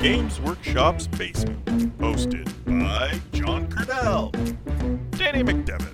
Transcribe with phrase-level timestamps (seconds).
[0.00, 1.66] Games Workshop's Basement.
[1.98, 4.30] Hosted by Jon Quennell,
[5.18, 5.92] Danny McDevitt,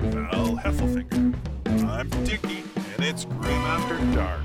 [0.00, 1.36] Val Heffelfinger.
[1.88, 2.64] I'm Dickie,
[2.96, 4.44] and it's Grim After Dark.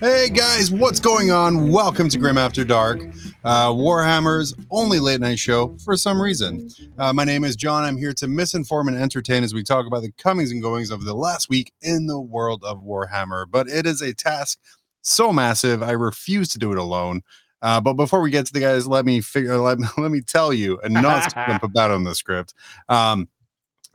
[0.00, 1.70] Hey guys, what's going on?
[1.70, 3.02] Welcome to Grim After Dark,
[3.44, 6.70] uh, Warhammer's only late night show for some reason.
[6.96, 7.84] Uh, my name is John.
[7.84, 11.04] I'm here to misinform and entertain as we talk about the comings and goings of
[11.04, 13.44] the last week in the world of Warhammer.
[13.50, 14.58] But it is a task
[15.02, 17.22] so massive, I refuse to do it alone.
[17.60, 19.56] Uh, but before we get to the guys, let me figure.
[19.58, 22.54] Let, let me tell you, and not skimp about on the script.
[22.88, 23.28] Um,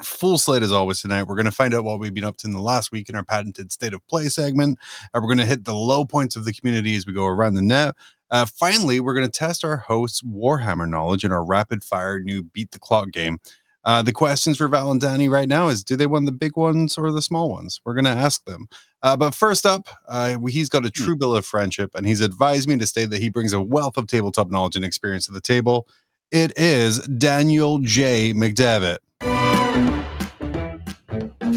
[0.01, 1.23] full slate as always tonight.
[1.23, 3.15] We're going to find out what we've been up to in the last week in
[3.15, 4.79] our patented state of play segment.
[5.13, 7.53] Uh, we're going to hit the low points of the community as we go around
[7.53, 7.95] the net.
[8.31, 12.43] Uh, finally, we're going to test our hosts' Warhammer knowledge in our rapid fire new
[12.43, 13.39] beat the clock game.
[13.85, 16.55] Uh, the questions for Val and Danny right now is do they want the big
[16.55, 17.81] ones or the small ones?
[17.85, 18.67] We're going to ask them.
[19.03, 22.69] Uh, but first up, uh, he's got a true bill of friendship, and he's advised
[22.69, 25.41] me to state that he brings a wealth of tabletop knowledge and experience to the
[25.41, 25.87] table.
[26.31, 28.33] It is Daniel J.
[28.33, 28.99] McDevitt.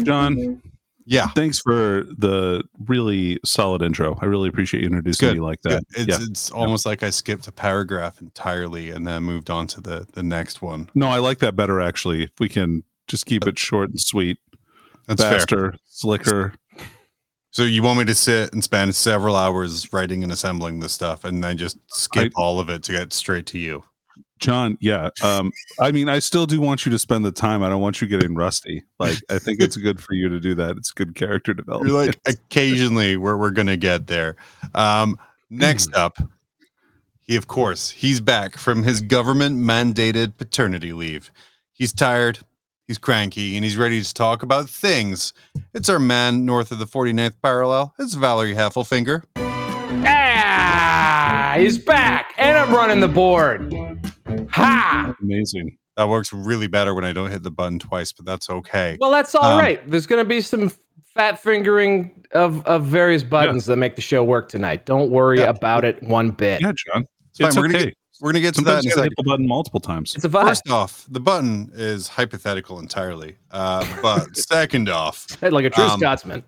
[0.03, 0.61] John,
[1.05, 4.17] Yeah, thanks for the really solid intro.
[4.21, 5.71] I really appreciate you introducing Good, me like good.
[5.71, 5.83] that.
[5.95, 6.27] It's yeah.
[6.29, 10.23] it's almost like I skipped a paragraph entirely and then moved on to the the
[10.23, 10.89] next one.
[10.95, 12.23] No, I like that better actually.
[12.23, 14.37] If we can just keep it short and sweet,
[15.07, 15.31] That's fair.
[15.31, 16.53] faster, slicker.
[17.57, 21.23] So you want me to sit and spend several hours writing and assembling this stuff,
[21.23, 23.83] and then just skip all of it to get straight to you?
[24.37, 25.09] John, yeah.
[25.23, 27.63] Um, I mean, I still do want you to spend the time.
[27.63, 28.83] I don't want you getting rusty.
[28.99, 30.77] Like, I think it's good for you to do that.
[30.77, 31.91] It's good character development.
[31.91, 34.35] You're like occasionally where we're gonna get there.
[34.75, 35.17] Um,
[35.49, 36.19] next up,
[37.23, 41.31] he of course he's back from his government mandated paternity leave.
[41.73, 42.37] He's tired,
[42.87, 45.33] he's cranky, and he's ready to talk about things.
[45.73, 47.93] It's our man north of the 49th parallel.
[47.99, 49.23] It's Valerie Heffelfinger.
[50.05, 53.73] Ah, he's back, and I'm running the board.
[54.51, 55.13] Ha!
[55.21, 55.77] Amazing.
[55.95, 58.97] That works really better when I don't hit the button twice, but that's okay.
[58.99, 59.89] Well, that's all Um, right.
[59.89, 60.71] There's going to be some
[61.15, 64.85] fat fingering of, of various buttons that make the show work tonight.
[64.85, 65.49] Don't worry Yeah.
[65.49, 66.61] about it one bit.
[66.61, 67.07] Yeah, John.
[67.31, 67.47] It's fine.
[67.47, 67.85] It's We're gonna okay.
[67.85, 69.09] get we're gonna get to that Sometimes in you a second.
[69.11, 70.15] hit the button multiple times.
[70.15, 70.47] It's a vibe.
[70.47, 73.35] First off, the button is hypothetical entirely.
[73.51, 76.43] Uh, but second off, like a true um, Scotsman.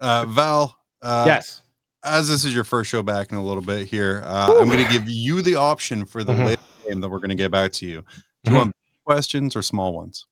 [0.00, 1.62] uh, Val, uh, yes.
[2.04, 4.84] as this is your first show back in a little bit here, uh, I'm going
[4.84, 7.72] to give you the option for the latest game that we're going to get back
[7.72, 8.04] to you.
[8.44, 10.26] Do you want big questions or small ones?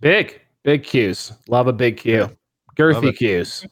[0.00, 1.32] Big, big cues.
[1.48, 2.20] Love a big cue.
[2.20, 2.36] Love
[2.76, 3.16] Girthy it.
[3.18, 3.66] cues.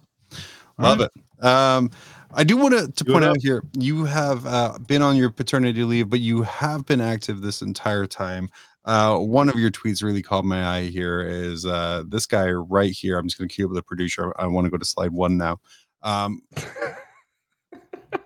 [0.78, 1.10] Love it.
[1.44, 1.90] Um,
[2.34, 5.84] I do want to, to point out here, you have uh, been on your paternity
[5.84, 8.48] leave, but you have been active this entire time.
[8.84, 12.90] Uh, one of your tweets really caught my eye here is uh, this guy right
[12.92, 13.18] here.
[13.18, 14.32] I'm just going to cue up the producer.
[14.38, 15.60] I want to go to slide one now.
[16.02, 16.42] Um,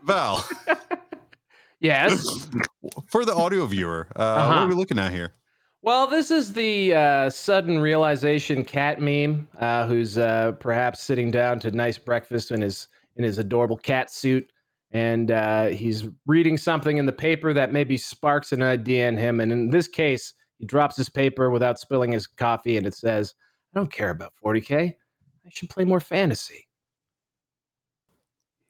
[0.05, 0.47] Val,
[1.81, 2.49] Yes.
[3.09, 4.61] for the audio viewer, uh, what Uh-huh.
[4.61, 5.35] are we looking at here?
[5.83, 11.61] Well, this is the uh, sudden realization cat meme, uh, who's uh, perhaps sitting down
[11.61, 14.51] to nice breakfast in his in his adorable cat suit,
[14.93, 19.41] and uh, he's reading something in the paper that maybe sparks an idea in him.
[19.41, 23.35] And in this case, he drops his paper without spilling his coffee, and it says,
[23.75, 24.95] "I don't care about 40k.
[24.95, 26.69] I should play more fantasy."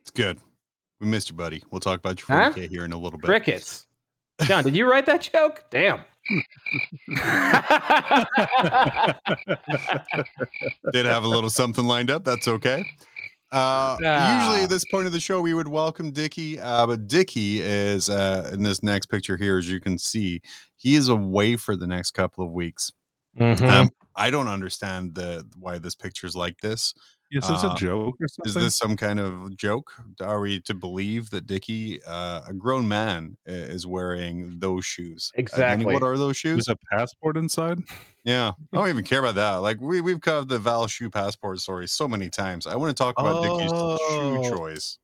[0.00, 0.38] It's good.
[1.00, 1.62] We missed you, buddy.
[1.70, 3.26] We'll talk about your 40K here in a little bit.
[3.26, 3.86] Crickets.
[4.42, 5.64] John, did you write that joke?
[5.70, 6.00] Damn.
[10.92, 12.24] did have a little something lined up.
[12.24, 12.84] That's okay.
[13.52, 14.62] Uh, Usually, Ah.
[14.64, 18.50] at this point of the show, we would welcome Dickie, uh, but Dickie is uh,
[18.52, 20.40] in this next picture here, as you can see,
[20.76, 22.90] he is away for the next couple of weeks.
[23.38, 23.60] Mhm.
[23.70, 26.94] Um, I don't understand the why this picture is like this.
[27.32, 29.92] Is this Uh, a joke or Is this some kind of joke?
[30.20, 35.32] Are we to believe that Dickie, uh, a grown man, is wearing those shoes?
[35.36, 35.92] Uh, Exactly.
[35.92, 36.66] what are those shoes?
[36.66, 37.80] There's a passport inside?
[38.24, 39.56] Yeah, I don't even care about that.
[39.56, 42.66] Like we we've covered the Val shoe passport story so many times.
[42.66, 43.98] I want to talk about Dickie's Oh.
[44.44, 44.98] shoe choice.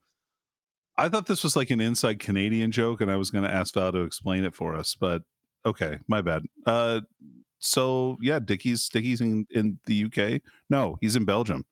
[0.97, 3.75] I thought this was like an inside Canadian joke, and I was going to ask
[3.75, 5.23] Val to explain it for us, but
[5.67, 6.45] okay, my bad.
[6.67, 7.01] Uh,
[7.59, 10.41] so yeah, Dickie's Dickie's in, in the UK.
[10.71, 11.65] No, he's in Belgium.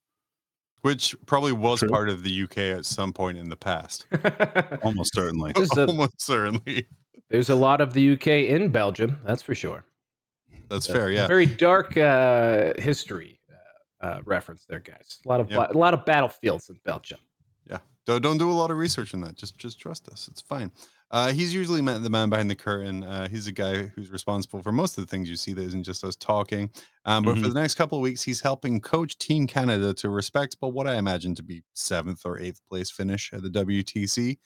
[0.82, 1.88] Which probably was True.
[1.88, 4.06] part of the UK at some point in the past.
[4.82, 5.53] Almost certainly.
[5.55, 6.87] There's a- Almost certainly.
[7.29, 9.85] There's a lot of the UK in Belgium, that's for sure.
[10.69, 11.11] That's A fair.
[11.11, 11.27] Yeah.
[11.27, 13.41] Very dark uh, history
[14.03, 15.19] uh, uh, reference there, guys.
[15.25, 15.67] A lot of Yeah.
[15.71, 17.19] a lot of battlefields in Belgium.
[17.69, 17.79] Yeah.
[18.06, 19.37] Don't don't do a lot of research on that.
[19.37, 20.29] Just just trust us.
[20.29, 20.71] It's fine.
[21.12, 23.03] Uh, he's usually ma- the man behind the curtain.
[23.03, 25.83] Uh, he's a guy who's responsible for most of the things you see that isn't
[25.83, 26.71] just us talking.
[27.05, 27.55] Um, but for Mhm.
[27.55, 31.35] the next couple of weeks, he's helping coach Team Canada to respectable, what I imagine
[31.35, 34.39] to be seventh or eighth place finish at the WTC.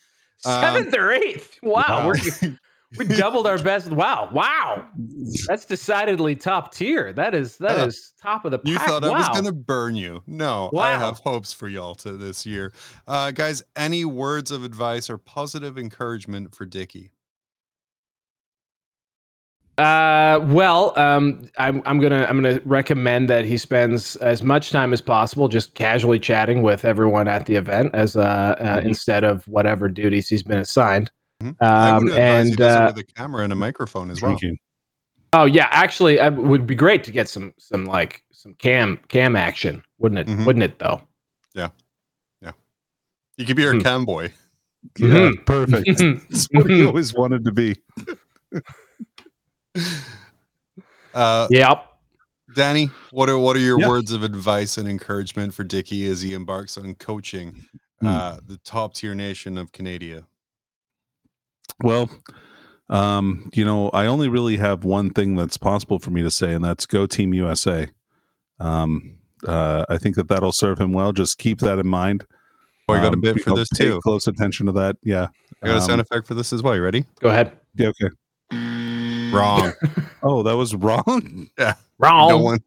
[0.46, 1.58] Um, Seventh or eighth.
[1.62, 2.12] Wow, wow.
[2.96, 3.90] we're doubled our best.
[3.90, 4.86] Wow, wow,
[5.46, 7.12] that's decidedly top tier.
[7.12, 7.86] That is that Yeah.
[7.86, 8.68] is top of the Pack.
[8.68, 9.12] You thought wow.
[9.12, 10.22] I was going to burn you.
[10.26, 12.72] No, I have hopes for y'all to this year.
[13.06, 17.10] Uh, guys, any words of advice or positive encouragement for Dickie?
[19.76, 24.92] Uh, well, um, I'm I'm gonna I'm gonna recommend that he spends as much time
[24.92, 28.84] as possible just casually chatting with everyone at the event, as uh, uh Mhm.
[28.84, 31.10] instead of whatever duties he's been assigned.
[31.44, 31.62] Mhm.
[31.62, 34.38] Um, would and does uh, with a camera and a microphone as well.
[35.32, 39.36] Oh yeah, actually, it would be great to get some some like some cam cam
[39.36, 40.26] action, wouldn't it?
[40.28, 40.46] Mhm.
[40.46, 41.02] Wouldn't it though?
[41.54, 41.68] Yeah,
[42.40, 42.52] yeah.
[43.36, 43.80] You could be our Hmm.
[43.80, 44.32] cam boy.
[44.98, 45.46] Yeah, Mhm.
[45.46, 45.86] perfect.
[46.30, 47.76] That's what he always wanted to be.
[51.14, 51.86] Uh, yep.
[52.56, 53.88] Danny, what are what are your Yeah.
[53.88, 57.64] words of advice and encouragement for Dickie as he embarks on coaching
[58.00, 58.06] Hmm.
[58.06, 60.26] uh, the top tier nation of Canada?
[61.82, 62.10] Well,
[62.88, 66.52] um, you know, I only really have one thing that's possible for me to say,
[66.54, 67.88] and that's go Team USA.
[68.60, 69.16] Um,
[69.46, 71.12] uh, I think that that'll serve him well.
[71.12, 72.24] Just keep that in mind.
[72.88, 74.00] Oh, I got a Um, bit you for know, this too.
[74.02, 74.96] Close attention to that.
[75.02, 75.28] Yeah.
[75.62, 76.74] I got a sound Um, effect for this as well.
[76.76, 77.04] You ready?
[77.20, 77.52] Go ahead.
[77.74, 77.88] Yeah.
[77.88, 78.10] Okay.
[79.32, 79.72] Wrong.
[80.26, 81.50] Oh, that was wrong.
[81.58, 81.74] yeah.
[81.98, 82.28] Wrong.
[82.30, 82.58] no one.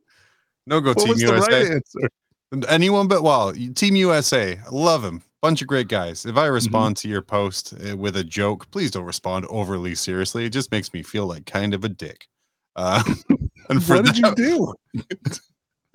[0.68, 1.64] No go what Team was the USA.
[1.64, 2.70] right answer?
[2.70, 4.60] Anyone but well, Team USA.
[4.64, 5.24] I love him.
[5.48, 6.26] Bunch of great guys.
[6.26, 10.44] If I respond to your post uh, with a joke, please don't respond overly seriously.
[10.44, 12.28] It just makes me feel like kind of a dick.
[12.76, 13.02] Uh,
[13.70, 14.74] and for What did you do?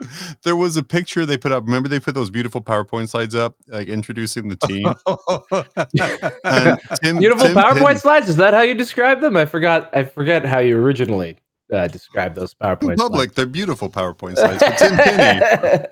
[0.42, 1.66] there was a picture they put up.
[1.66, 4.86] Remember they put those beautiful PowerPoint slides up, like introducing the team.
[6.44, 8.30] And Tim, Beautiful Tim PowerPoint Penny- slides.
[8.30, 9.36] Is that how you describe them?
[9.36, 9.94] I forgot.
[9.94, 11.36] I forget how you originally
[11.70, 14.62] uh, described those PowerPoint in public, they're beautiful PowerPoint slides.
[14.62, 15.86] But Tim Penny, slides.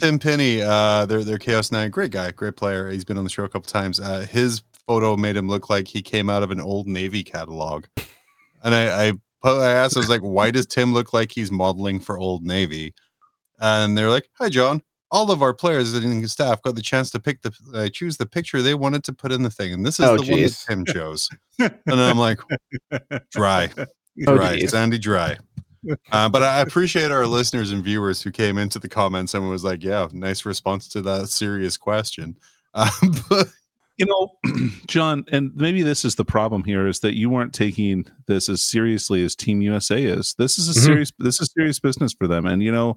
[0.00, 2.90] Tim Penny, uh, they're they're Chaos Nine, great guy, great player.
[2.90, 4.00] He's been on the show a couple times.
[4.00, 7.84] Uh, his photo made him look like he came out of an old Navy catalog.
[8.64, 9.12] And I I,
[9.44, 12.94] I asked, I was like, why does Tim look like he's modeling for Old Navy?
[13.60, 14.82] And they're like, hi John.
[15.10, 18.24] All of our players and staff got the chance to pick the uh, choose the
[18.26, 20.64] picture they wanted to put in the thing, and this is Oh, the one that.
[20.66, 21.28] Tim chose.
[21.58, 22.40] and I'm like,
[23.30, 23.68] dry,
[24.26, 24.70] Oh, dry, geez.
[24.70, 25.36] sandy dry.
[26.12, 29.64] Uh, but I appreciate our listeners and viewers who came into the comments and was
[29.64, 32.36] like, "Yeah, nice response to that serious question."
[32.74, 32.88] Uh,
[33.28, 33.48] but
[33.98, 34.30] you know
[34.86, 38.64] john and maybe this is the problem here is that you weren't taking this as
[38.64, 40.84] seriously as team usa is this is a Mhm.
[40.84, 42.96] serious this is serious business for them and you know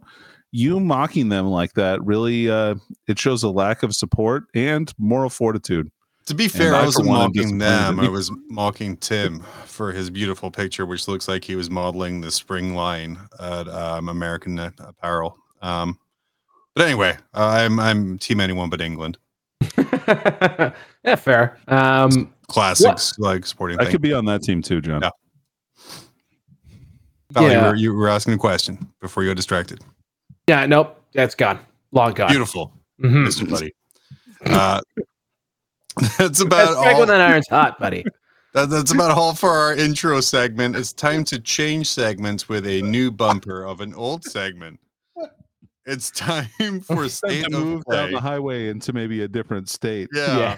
[0.54, 2.76] you mocking them like that really uh
[3.10, 5.92] it shows a lack of support and moral fortitude
[6.25, 8.00] to be fair, I, I, wasn't mocking them.
[8.00, 12.31] I was mocking Tim for his beautiful picture, which looks like he was modeling the
[12.31, 15.38] spring line at um, American Apparel.
[15.62, 16.00] Um,
[16.74, 19.18] but anyway, I'm I'm Team anyone but England.
[19.77, 21.60] yeah, fair.
[21.68, 23.92] Um, Classics like sporting i thing.
[23.92, 25.10] could be on that team too john Yeah.
[27.31, 29.81] Val, you, were, you were asking a question before you got distracted.
[30.48, 31.60] yeah, nope, that's gone.
[31.92, 32.30] Long gone.
[32.30, 32.71] Beautiful,
[33.01, 33.25] Mhm.
[33.28, 33.50] Mr.
[33.50, 33.74] Buddy.
[34.45, 34.80] Uh,
[36.18, 37.00] that's That's about strike all.
[37.00, 38.06] when that iron's hot, buddy.
[38.53, 40.75] That, that's about all for our intro segment.
[40.75, 44.80] It's time to change segments with a new bumper of an old segment.
[45.86, 49.69] It's time oh, for state to of move down the highway into maybe a different
[49.69, 50.57] state Yeah, Yeah.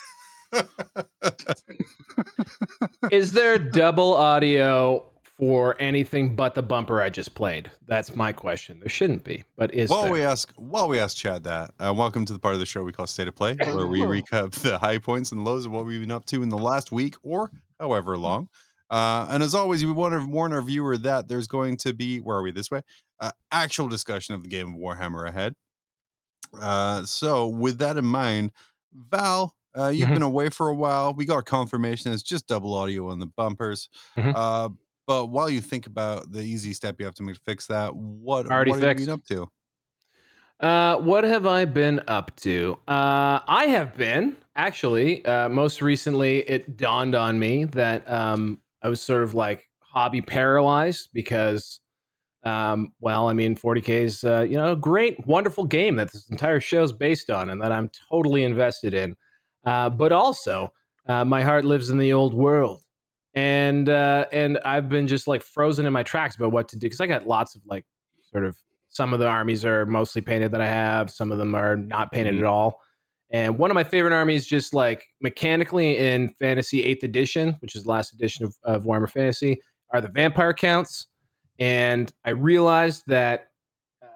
[3.11, 5.05] Is there double audio
[5.39, 7.71] for anything but the bumper I just played?
[7.87, 8.79] That's my question.
[8.79, 10.11] There shouldn't be, but is while there?
[10.11, 12.83] we ask while we ask Chad that, uh, welcome to the part of the show
[12.83, 15.85] we call State of Play, where we recap the high points and lows of what
[15.85, 18.49] we've been up to in the last week or however long.
[18.89, 22.19] Uh, and as always, we want to warn our viewer that there's going to be
[22.19, 22.81] where are we this way?
[23.21, 25.53] Uh, actual discussion of the game of Warhammer ahead.
[26.59, 28.51] Uh, so with that in mind,
[28.93, 30.13] Val, Uh, you've Mhm.
[30.15, 31.13] been away for a while.
[31.13, 33.87] We got confirmation it's just double audio on the bumpers.
[34.17, 34.33] Mhm.
[34.35, 34.69] Uh,
[35.09, 37.95] but while you think about the easy step you have to make to fix that,
[37.95, 39.07] what, Already what have you fixed.
[39.07, 39.49] been up to?
[40.59, 42.77] Uh, what have I been up to?
[42.87, 45.25] Uh, I have been actually.
[45.25, 50.21] Uh, most recently, it dawned on me that um, I was sort of like hobby
[50.21, 51.79] paralyzed because,
[52.43, 56.29] um, well, I mean, 40k is uh, you know a great, wonderful game that this
[56.29, 59.15] entire show is based on, and that I'm totally invested in.
[59.65, 60.71] Uh, but also,
[61.07, 62.83] uh, my heart lives in the old world,
[63.35, 66.85] and uh, and I've been just like frozen in my tracks about what to do
[66.87, 67.85] because I got lots of like
[68.31, 68.57] sort of
[68.89, 71.11] some of the armies are mostly painted that I have.
[71.11, 72.39] Some of them are not painted Mhm.
[72.39, 72.81] at all.
[73.31, 77.83] And one of my favorite armies, just like mechanically in Fantasy Eighth Edition, which is
[77.83, 81.05] the last edition of, of Warhammer Fantasy, are the vampire counts.
[81.59, 83.49] And I realized that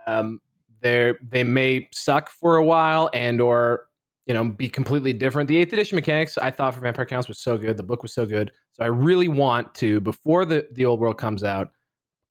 [0.08, 0.40] um,
[0.82, 3.86] they they may suck for a while and or
[4.26, 5.48] you know be completely different.
[5.48, 7.78] The Eighth Edition mechanics I thought for vampire counts was so good.
[7.78, 8.52] The book was so good.
[8.74, 11.72] So I really want to before the the old world comes out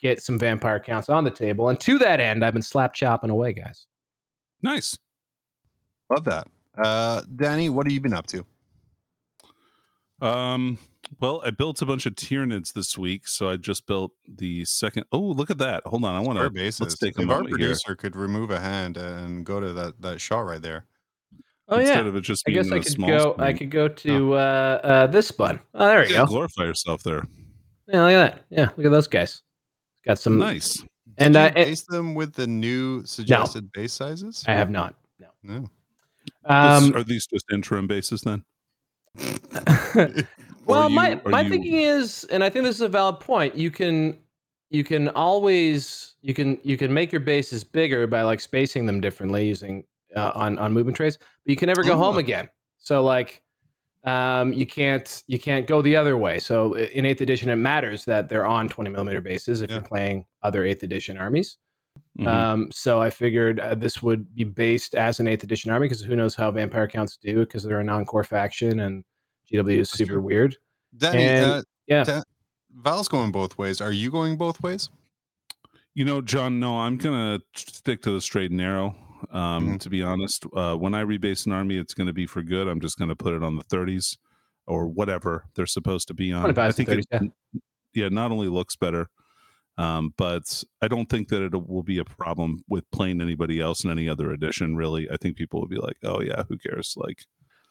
[0.01, 1.69] get some vampire counts on the table.
[1.69, 3.87] And to that end, I've been slap chopping away, guys.
[4.61, 4.99] Nice.
[6.11, 6.49] Love that.
[6.77, 8.45] Uh, Danny, what have you been up to?
[10.21, 10.79] Um,
[11.21, 15.05] well, I built a bunch of Tyranids this week, so I just built the second.
[15.13, 15.83] Oh, look at that!
[15.87, 16.55] Hold on, I want Square to.
[16.55, 16.99] bases.
[16.99, 17.69] take a if our moment here.
[17.69, 20.87] producer could remove a hand and go to that that shot right there.
[21.73, 22.09] Oh instead yeah.
[22.09, 23.35] of it just I being guess I could small go.
[23.39, 25.61] I could go to uh, uh, this bun.
[25.75, 26.27] Oh, there you, go.
[26.27, 27.27] glorify yourself there.
[27.89, 28.45] Yeah, look at that.
[28.51, 29.43] Yeah, look at those guys.
[30.05, 30.39] Got some.
[30.39, 30.83] Nice.
[31.19, 34.45] And Did you it- base them with the new suggested base sizes?
[34.47, 34.95] I have not.
[35.19, 35.29] No.
[35.43, 35.71] No.
[36.45, 38.45] Um, are these just interim bases then?
[40.65, 43.55] well, Or my my you- thinking is, and I think this is a valid point.
[43.55, 44.19] You can
[44.71, 49.01] you can always you can you can make your bases bigger by like spacing them
[49.01, 49.85] differently using
[50.17, 52.21] uh, on on movement trays, but you can never go home Ah.
[52.21, 52.49] again.
[52.79, 53.43] So like
[54.05, 58.05] um you can't you can't go the other way so in eighth edition it matters
[58.05, 59.77] that they're on 20 millimeter bases if Yeah.
[59.77, 61.57] you're playing other eighth edition armies
[62.19, 62.27] Mhm.
[62.27, 66.03] um so i figured uh, this would be based as an eighth edition army because
[66.03, 69.05] who knows how vampire counts do because they're a non-core faction and
[69.49, 70.23] gw is super true.
[70.23, 70.57] weird
[70.99, 72.03] Danny, And- uh, yeah.
[72.03, 72.23] Da-
[72.75, 73.81] Val's going both ways.
[73.81, 74.91] Are you going both ways?
[75.95, 78.97] You know, John, no, I'm gonna stick to the straight and narrow.
[79.31, 79.81] Um, Mhm.
[79.81, 82.69] to be honest, uh, when I rebase an army, it's gonna be for good.
[82.69, 84.19] I'm just gonna put it on the 30s
[84.67, 86.45] or whatever they're supposed to be on.
[86.59, 87.33] I and think it, 30s,
[87.95, 89.09] yeah, not only looks better,
[89.79, 93.85] um, but I don't think that it will be a problem with playing anybody else
[93.85, 94.77] in any other edition.
[94.77, 97.27] Really, I think people will be like, "Oh yeah, who cares?" Like, if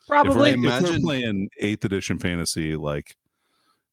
[0.09, 3.15] we're, probably if we're playing eighth edition fantasy, like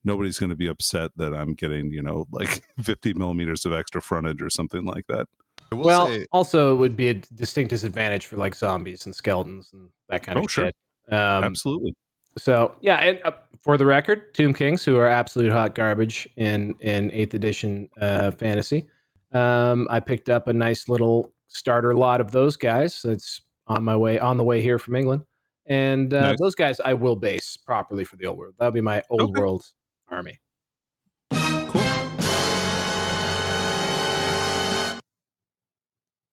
[0.04, 4.00] nobody's going to be upset that I'm getting, you know, like 50 millimeters of extra
[4.00, 5.28] frontage or something like that.
[5.72, 9.88] Well say, also it would be a distinct disadvantage for like zombies and skeletons and
[10.08, 10.66] that kind Oh, of sure.
[10.66, 10.76] shit
[11.12, 11.94] um, Absolutely.
[12.36, 13.32] So yeah, and uh,
[13.62, 18.30] for the record, Tomb Kings, who are absolute hot garbage in in eighth edition uh,
[18.30, 18.86] fantasy,
[19.32, 23.02] um, I picked up a nice little starter lot of those guys.
[23.02, 25.24] That's on my way on the way here from England,
[25.66, 26.38] and uh, Nice.
[26.38, 28.54] those guys I will base properly for the old world.
[28.58, 29.40] That'll be my old Okay.
[29.40, 29.64] world
[30.10, 30.38] army.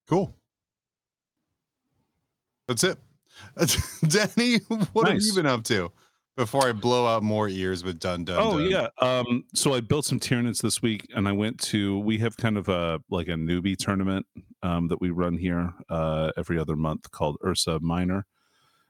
[0.07, 0.35] Cool.
[2.67, 2.97] That's it.
[4.07, 4.57] Danny,
[4.93, 5.91] what have you been up to?
[6.37, 8.37] Before I blow out more ears with dun dun.
[8.39, 8.69] Oh dun.
[8.69, 8.87] yeah.
[8.99, 11.99] Um, so I built some Tyranids this week, and I went to.
[11.99, 14.25] We have kind of a like a newbie tournament
[14.61, 18.25] um, that we run here uh, every other month called Ursa Minor,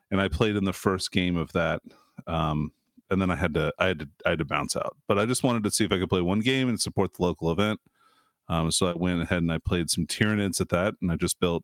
[0.10, 1.82] and I played in the first game of that.
[2.26, 2.72] Um,
[3.12, 5.26] and then I had to I had to I had to bounce out, but I
[5.26, 7.80] just wanted to see if I could play one game and support the local event.
[8.48, 11.40] Um, so I went ahead and I played some Tyranids at that, and I just
[11.40, 11.64] built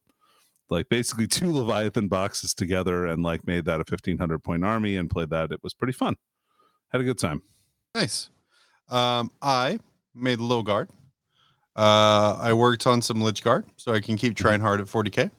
[0.70, 5.10] like basically two Leviathan boxes together and like made that a 1500 point army and
[5.10, 5.52] played that.
[5.52, 6.16] It was pretty fun.
[6.92, 7.42] Had a good time.
[7.96, 8.30] Nice.
[8.90, 9.80] Um, I
[10.14, 10.90] made guard.
[11.74, 15.32] Uh, I worked on some Lychguard so I can keep trying hard at 40k.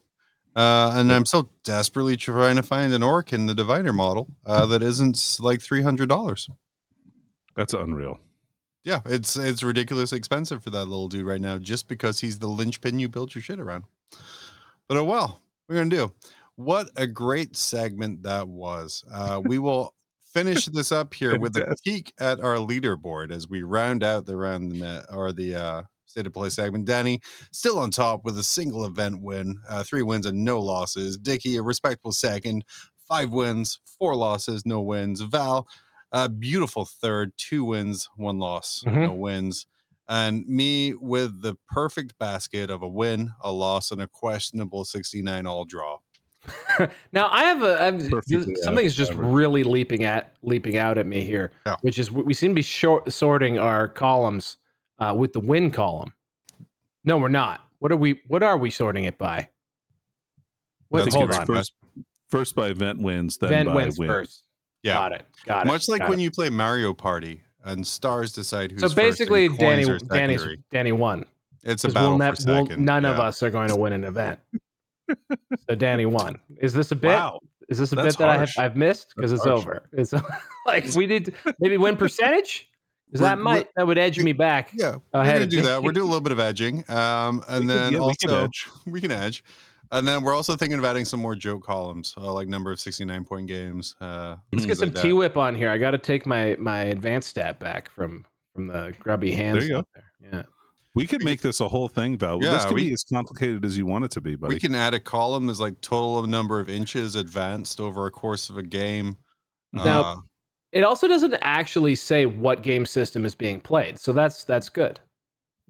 [0.54, 4.82] Uh, and I'm still desperately trying to find an Orikan the Diviner model uh, that
[4.82, 6.48] isn't like three hundred dollars.
[7.56, 8.18] That's unreal.
[8.84, 12.48] Yeah, it's it's ridiculously expensive for that little dude right now, just because he's the
[12.48, 13.84] linchpin you build your shit around.
[14.88, 16.12] But oh well, we're gonna do.
[16.56, 19.04] What a great segment that was.
[19.12, 19.94] Uh, we will
[20.32, 24.36] finish this up here with a peek at our leaderboard as we round out the
[24.36, 26.84] round the net or the uh, state of play segment.
[26.84, 27.20] Danny
[27.52, 31.16] still on top with a single event win, uh, three wins and no losses.
[31.16, 32.64] Dickie a respectable second,
[33.08, 35.20] five wins, four losses, no wins.
[35.20, 35.68] Val
[36.12, 39.06] a beautiful third, two wins, one loss, Mhm.
[39.06, 39.66] no wins.
[40.08, 45.46] And me with the perfect basket of a win, a loss, and a questionable 69
[45.46, 45.98] all draw.
[47.12, 49.28] now I have a I'm, Perfectly something is just average.
[49.28, 51.76] really leaping at leaping out at me here, Yeah.
[51.82, 54.56] which is we seem to be short, sorting our columns
[54.98, 56.12] uh, with the win column.
[57.04, 57.60] No, we're not.
[57.78, 58.20] What are we?
[58.26, 59.48] What are we sorting it by?
[60.88, 61.46] What, hold on.
[61.46, 61.72] First,
[62.28, 64.08] first by event wins, then Event by wins win.
[64.08, 64.42] first.
[64.82, 64.94] Yeah.
[64.94, 65.26] Got it.
[65.46, 65.68] Got it.
[65.68, 66.22] Much like got when it.
[66.24, 70.46] you play Mario Party and stars decide who's So first basically, coins Danny, Danny's.
[70.72, 71.24] Danny won.
[71.62, 73.92] It's a battle we'll for ne- we'll- 2nd none of us are going to win
[73.92, 74.40] an event.
[75.68, 76.38] so Danny won.
[76.60, 77.08] Is this a bit?
[77.08, 77.40] Wow.
[77.68, 78.50] Is this a That's bit that I have.
[78.58, 79.14] I've missed?
[79.16, 79.60] Because it's harsh.
[79.62, 79.88] over.
[79.92, 80.12] It's
[80.66, 82.68] like we did maybe win percentage.
[83.12, 84.70] We're- that might that would edge me back.
[84.74, 85.82] Yeah, we're gonna do that.
[85.82, 88.30] We're doing a little bit of edging, um, and We could- then yeah, we can
[88.30, 88.68] also edge.
[88.86, 89.44] we can edge,
[89.92, 92.80] and then we're also thinking of adding some more joke columns, uh, like number of
[92.80, 93.94] sixty-nine point games.
[94.00, 95.02] Uh, Let's get some like.
[95.02, 95.70] T whip on here.
[95.70, 99.58] I got to take my my advanced stat back from from the grubby hands.
[99.60, 99.84] There you go.
[99.94, 100.30] There.
[100.32, 100.42] Yeah.
[100.94, 102.38] We could make this a whole thing, Val.
[102.38, 104.52] this Yeah, could we- be as complicated as you want it to be, buddy.
[104.54, 108.10] We can add a column as like total of number of inches advanced over a
[108.10, 109.16] course of a game.
[109.72, 110.16] Now- Uh,
[110.72, 115.00] It also doesn't actually say what game system is being played, so that's that's good.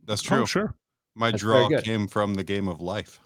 [0.04, 0.46] that's Oh, true.
[0.46, 0.74] sure.
[1.14, 3.20] My That's draw came from the game of life.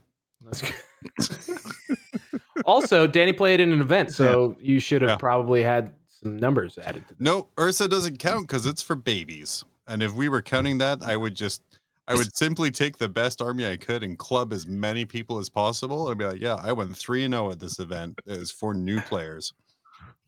[0.45, 1.99] That's good.
[2.65, 5.17] also, Danny played in an event, so you should have Yeah.
[5.17, 7.15] probably had some numbers added to.
[7.19, 9.65] No, Ursa doesn't count because it's for babies.
[9.89, 11.63] And if we were counting that, I would just,
[12.09, 15.49] I would simply take the best army I could and club as many people as
[15.49, 16.09] possible.
[16.09, 18.19] I'd be like, yeah, I went three and zero at this event.
[18.27, 19.53] It was for new players.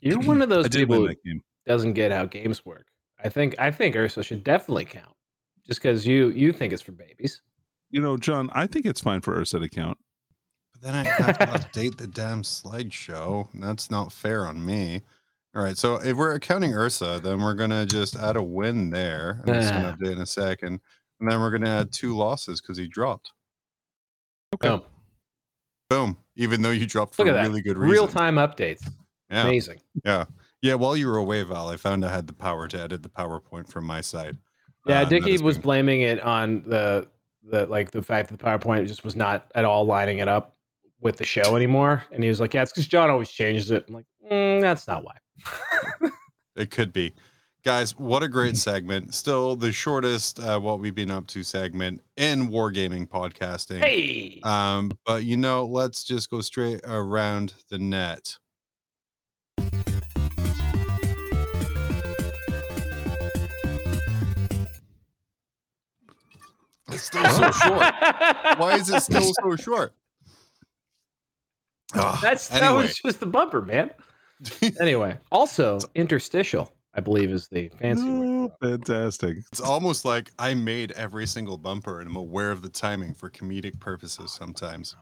[0.01, 2.87] You're one of those people who that doesn't get how games work.
[3.23, 5.15] I think I think Ursa should definitely count,
[5.67, 7.43] just because you you think it's for babies.
[7.91, 9.99] You know, John, I think it's fine for Ursa to count.
[10.75, 13.49] But then I have to update the damn slideshow.
[13.55, 15.03] That's not fair on me.
[15.57, 19.43] All right, so if we're accounting Ursa, then we're gonna just add a win there.
[19.47, 19.97] I'm just gonna Ah.
[19.97, 20.81] update in a second,
[21.21, 23.33] and then we're gonna add two losses because he dropped.
[24.55, 24.69] Okay.
[24.69, 24.83] Boom.
[25.91, 26.17] Boom!
[26.37, 27.49] Even though you dropped for Look at a that.
[27.49, 27.91] really good reason.
[27.91, 28.87] Real time updates.
[29.31, 29.45] Yeah.
[29.45, 29.81] Amazing.
[30.05, 30.27] Yeah.
[30.61, 30.75] Yeah.
[30.75, 33.69] While you were away, Val, I found I had the power to edit the PowerPoint
[33.69, 34.37] from my side.
[34.87, 37.09] Yeah, Uh, and Dickie was been- blaming it on the
[37.51, 40.57] the like the fact that the PowerPoint just was not at all lining it up
[41.01, 43.85] with the show anymore, and he was like, "Yeah, it's because John always changes it."
[43.89, 45.15] I'm like, "Mm, "That's not why."
[46.57, 47.15] It could be.
[47.65, 49.15] Guys, what a great segment.
[49.15, 53.79] Still the shortest uh, what we've been up to segment in wargaming podcasting.
[53.79, 58.37] hey, Um, but you know, let's just go straight around the net.
[66.99, 67.95] It's still so short.
[68.59, 69.95] Why is it still so short?
[71.95, 73.91] Ah, That's that was just the bumper, man.
[74.81, 78.51] Anyway, also interstitial, I believe, is the fancy word.
[78.53, 79.39] Oh, fantastic.
[79.53, 83.31] It's almost like I made every single bumper and I'm aware of the timing for
[83.31, 84.97] comedic purposes sometimes.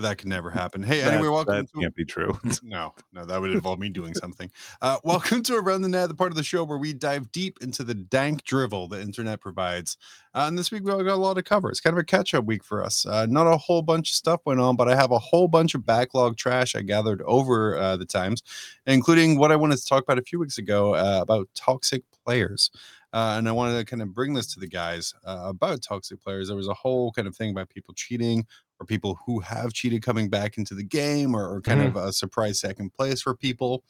[0.00, 0.82] That could never happen.
[0.82, 2.38] Hey, anyway, That- welcome that to can't be true.
[2.62, 4.50] no, no, that would involve me doing something.
[4.80, 7.58] Uh, welcome to Around the Net, the part of the show where we dive deep
[7.60, 9.96] into the dank drivel the internet provides.
[10.34, 11.70] Uh, and this week we've got a lot to cover.
[11.70, 13.04] It's kind of a catch up week for us.
[13.04, 15.74] Uh, not a whole bunch of stuff went on, but I have a whole bunch
[15.74, 18.42] of backlog trash I gathered over uh, the times,
[18.86, 22.70] including what I wanted to talk about a few weeks ago uh, about toxic players.
[23.12, 26.22] Uh, and I wanted to kind of bring this to the guys uh, about toxic
[26.22, 26.46] players.
[26.46, 28.46] There was a whole kind of thing about people cheating
[28.80, 31.88] or people who have cheated coming back into the game or, or kind Mhm.
[31.88, 33.84] of a surprise second place for people.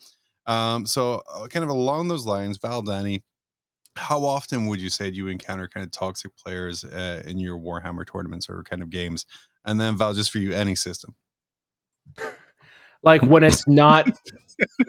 [0.47, 3.23] Um, so, uh, kind of along those lines, Val Danny,
[3.97, 7.59] how often would you say do you encounter kind of toxic players uh, in your
[7.59, 9.27] Warhammer tournaments or kind of games?
[9.65, 11.15] And then, Val, just for you, any system.
[13.03, 14.19] Like when it's not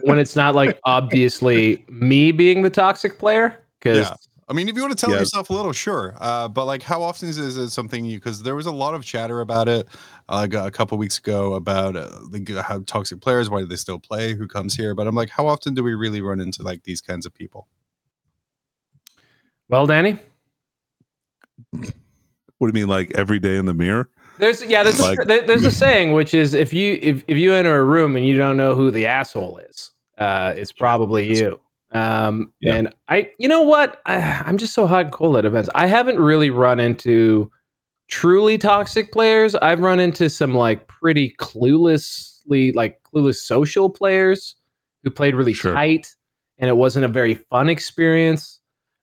[0.03, 4.15] when it's not like obviously me being the toxic player, because Yeah.
[4.51, 5.19] I mean, if you want to tell Yeah.
[5.19, 6.13] yourself a little, sure.
[6.19, 8.17] Uh, but like, how often is, is it something you?
[8.17, 9.87] Because there was a lot of chatter about it,
[10.27, 13.97] uh, a couple weeks ago about uh, like how toxic players, why do they still
[13.97, 14.93] play, who comes here?
[14.93, 17.67] But I'm like, how often do we really run into like these kinds of people?
[19.69, 20.19] well, Danny,
[21.71, 21.81] What
[22.59, 24.09] do you mean, like every day in the mirror?
[24.37, 27.53] There's yeah, there's Like- a, there's a saying which is if you if, if you
[27.53, 31.57] enter a room and you don't know who the asshole is, uh, it's probably you.
[31.93, 32.75] Um, Yeah.
[32.75, 35.69] and I, you know what, I, I'm just so hot and cold at events.
[35.75, 37.51] I haven't really run into
[38.07, 39.55] truly toxic players.
[39.55, 44.55] I've run into some like pretty cluelessly like clueless social players
[45.03, 45.73] who played really Sure.
[45.73, 46.13] tight,
[46.59, 48.59] and it wasn't a very fun experience.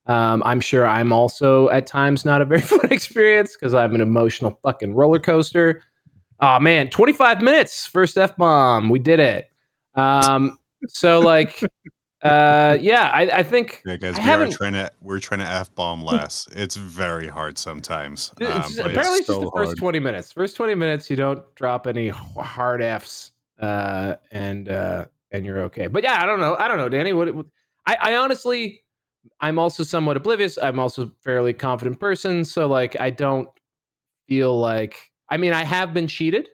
[0.06, 4.00] Um, I'm sure I'm also at times not a very fun experience because I'm an
[4.00, 5.82] emotional fucking roller coaster.
[6.40, 9.50] Oh man, 25 minutes first f bomb, we did it.
[9.94, 11.62] Um, so like,
[12.22, 15.40] uh, yeah, I, I think Yeah, guys, I we haven't- are trying to we're trying
[15.40, 16.48] to f bomb less.
[16.52, 18.32] It's very hard sometimes.
[18.40, 19.78] It's Um, just- apparently it's just so the first hard.
[19.78, 20.32] 20 minutes.
[20.32, 25.86] First 20 minutes, you don't drop any hard Fs uh, and uh, and you're okay.
[25.86, 26.56] But yeah, I don't know.
[26.58, 27.12] I don't know, Danny.
[27.12, 27.46] What, what
[27.86, 28.82] I, I honestly,
[29.40, 30.58] I'm also somewhat oblivious.
[30.58, 32.44] I'm also a fairly confident person.
[32.44, 33.48] So like, I don't
[34.26, 34.96] feel like,
[35.28, 36.48] I mean, I have been cheated,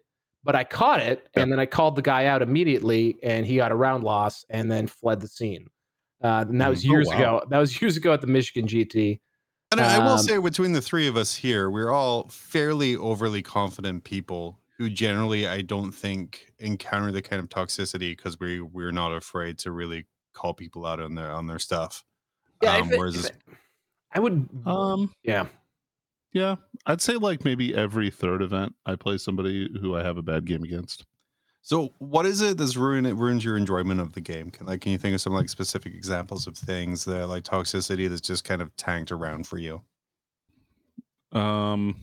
[0.44, 1.26] but I caught it.
[1.36, 1.42] Yeah.
[1.42, 4.70] And then I called the guy out immediately and he got a round loss and
[4.70, 5.66] then fled the scene.
[6.22, 6.88] Uh, and that was Mhm.
[6.88, 7.14] Oh, years wow.
[7.16, 7.42] ago.
[7.50, 9.20] That was years ago at the Michigan GT.
[9.72, 12.94] And I I will Um, say, between the three of us here, we're all fairly
[12.96, 18.60] overly confident people who generally, I don't think, encounter the kind of toxicity because we
[18.60, 22.04] we're not afraid to really call people out on their on their stuff.
[22.62, 23.36] Yeah, Um, it- whereas it-
[24.12, 24.48] I would.
[24.64, 25.46] Um, yeah.
[26.34, 30.22] Yeah, I'd say like maybe every third event I play somebody who I have a
[30.22, 31.06] bad game against.
[31.62, 34.50] So, what is it that's ruin it ruins your enjoyment of the game?
[34.50, 38.08] Can, like, can you think of some like specific examples of things that like toxicity
[38.08, 39.82] that's just kind of tanked around for you?
[41.32, 41.96] Um,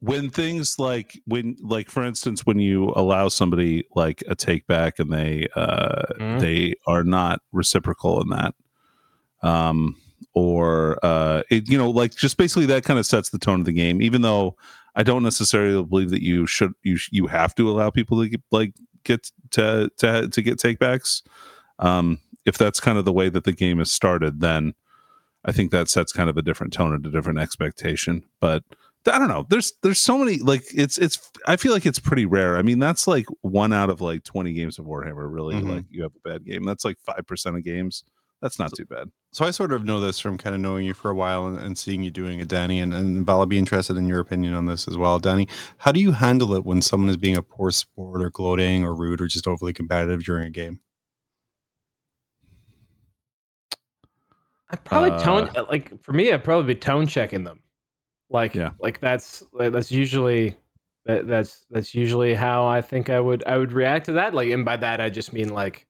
[0.00, 4.98] when things like when like for instance when you allow somebody like a take back
[4.98, 6.40] and they uh Mhm.
[6.40, 8.54] they are not reciprocal in that
[9.42, 9.96] um
[10.38, 13.66] or uh it, you know like just basically that kind of sets the tone of
[13.66, 14.56] the game even though
[14.94, 18.40] i don't necessarily believe that you should you you have to allow people to get,
[18.50, 18.72] like
[19.04, 21.22] get to to to get takebacks
[21.80, 24.74] um if that's kind of the way that the game is started then
[25.44, 28.24] I think that sets kind of a different tone and a different expectation.
[28.40, 28.64] But
[29.06, 29.46] I don't know.
[29.48, 32.58] There's there's so many like it's it's I feel like it's pretty rare.
[32.58, 35.54] I mean, that's like one out of like 20 games of Warhammer, really.
[35.54, 35.76] Mhm.
[35.76, 36.64] Like you have a bad game.
[36.64, 38.04] That's like five percent of games.
[38.42, 39.10] That's not too bad.
[39.30, 41.58] So I sort of know this from kind of knowing you for a while and,
[41.58, 42.80] and seeing you doing it, Danny.
[42.80, 45.18] And, and Val, I'd be interested in your opinion on this as well.
[45.18, 48.84] Danny, how do you handle it when someone is being a poor sport or gloating
[48.84, 50.80] or rude or just overly competitive during a game?
[54.70, 56.32] I probably tone Uh, like for me.
[56.32, 57.60] I'd probably be tone checking them.
[58.30, 58.70] Like Yeah.
[58.78, 60.56] like that's like, that's usually
[61.06, 64.34] that, that's that's usually how I think I would I would react to that.
[64.34, 65.86] Like and by that I just mean like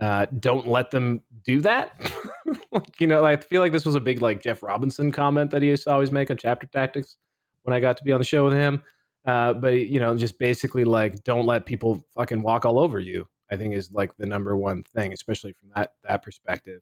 [0.00, 1.92] uh don't let them do that.
[2.72, 5.62] like, you know, I feel like this was a big like Jeff Robinson comment that
[5.62, 7.16] he used to always make on chapter tactics
[7.62, 8.82] when I got to be on the show with him.
[9.26, 13.26] Uh, but you know, just basically like don't let people fucking walk all over you.
[13.50, 16.80] I think is like the number one thing, especially from that that perspective.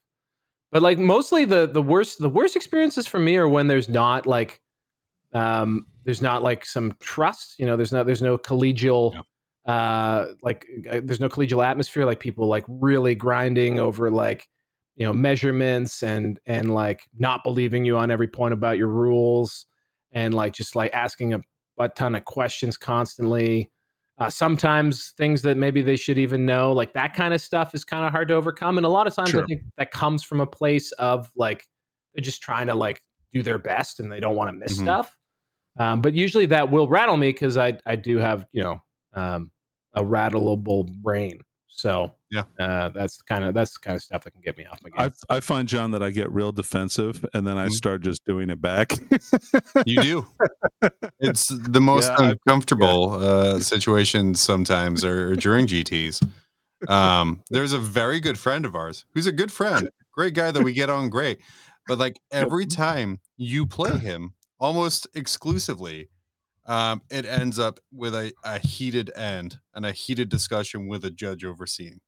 [0.71, 4.27] But like mostly the the worst the worst experiences for me are when there's not
[4.27, 4.61] like
[5.33, 9.13] um there's not like some trust, you know, there's not there's no collegial
[9.67, 14.49] uh like uh, there's no collegial atmosphere like people like really grinding over like
[14.95, 19.67] you know measurements and and like not believing you on every point about your rules
[20.13, 21.41] and like just like asking a
[21.77, 23.71] butt ton of questions constantly.
[24.19, 27.85] Uh, sometimes things that maybe they should even know like that kind of stuff is
[27.85, 30.41] kind of hard to overcome and a lot of times i think that comes from
[30.41, 31.67] a place of like
[32.15, 32.99] they're just trying to like
[33.35, 34.85] do their best and they don't want to miss Mhm.
[34.85, 35.15] stuff.
[35.79, 38.81] Um, but usually that will rattle me because i i do have you know
[39.13, 39.51] um,
[39.97, 42.45] a rattleable brain so Yeah.
[42.59, 44.91] uh, that's kind of that's the kind of stuff that can get me off my
[44.91, 47.73] game I I find John that I get real defensive and then I Mhm.
[47.73, 48.93] start just doing it back.
[49.85, 50.27] You do.
[51.21, 56.27] it's the most Yeah, I- uncomfortable uh, situations sometimes or during GTs.
[56.89, 60.63] Um, there's a very good friend of ours who's a good friend, great guy that
[60.63, 61.41] we get on great.
[61.89, 66.09] But like every time you play him, almost exclusively,
[66.67, 71.11] um, it ends up with a, a heated end and a heated discussion with a
[71.11, 72.01] judge overseeing.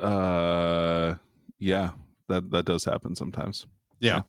[0.00, 1.14] uh
[1.58, 1.90] yeah,
[2.28, 3.66] that that does happen sometimes.
[4.00, 4.22] Yeah.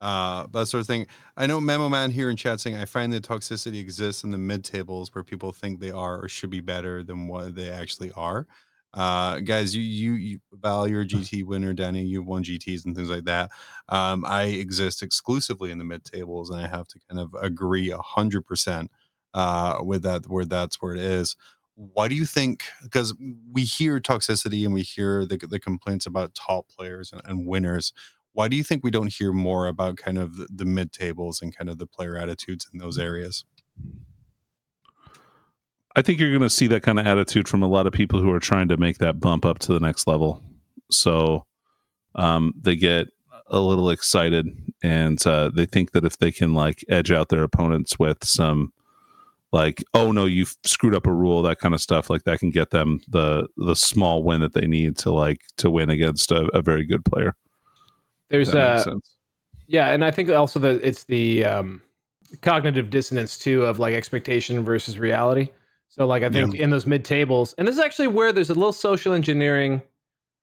[0.00, 1.06] Uh, that sort of thing.
[1.38, 4.38] I know Memo Man here in chat saying I find the toxicity exists in the
[4.38, 8.12] mid tables where people think they are or should be better than what they actually
[8.12, 8.46] are.
[8.96, 12.96] Uh, guys, you you, you Val, you're a GT winner, Danny, you've won GTs and
[12.96, 13.50] things like that.
[13.90, 17.90] Um, I exist exclusively in the mid tables, and I have to kind of agree
[17.90, 18.90] a hundred percent
[19.34, 21.36] uh with that where that's where it is.
[21.74, 22.64] Why do you think?
[22.82, 23.14] Because
[23.52, 27.92] we hear toxicity and we hear the, the complaints about top players and, and winners
[28.36, 31.40] why do you think we don't hear more about kind of the, the mid tables
[31.40, 33.46] and kind of the player attitudes in those areas?
[35.96, 38.20] I think you're going to see that kind of attitude from a lot of people
[38.20, 40.42] who are trying to make that bump up to the next level.
[40.90, 41.44] So
[42.14, 43.08] um, they get
[43.48, 44.46] a little excited
[44.82, 48.72] and uh, they think that if they can like edge out their opponents with some
[49.52, 52.50] like oh no you've screwed up a rule that kind of stuff like that can
[52.50, 56.46] get them the the small win that they need to like to win against a,
[56.48, 57.36] a very good player
[58.28, 58.84] there's uh.
[59.68, 61.82] Yeah, and I think also that it's the um,
[62.42, 65.48] cognitive dissonance too of like expectation versus reality.
[65.98, 68.54] So like I think in those mid tables, and this is actually where there's a
[68.54, 69.80] little social engineering.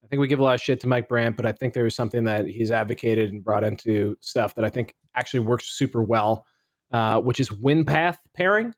[0.03, 1.85] I think we give a lot of shit to Mike Brandt, but I think there
[1.85, 6.03] is something that he's advocated and brought into stuff that I think actually works super
[6.03, 6.45] well,
[6.91, 8.73] uh, which is win path pairing.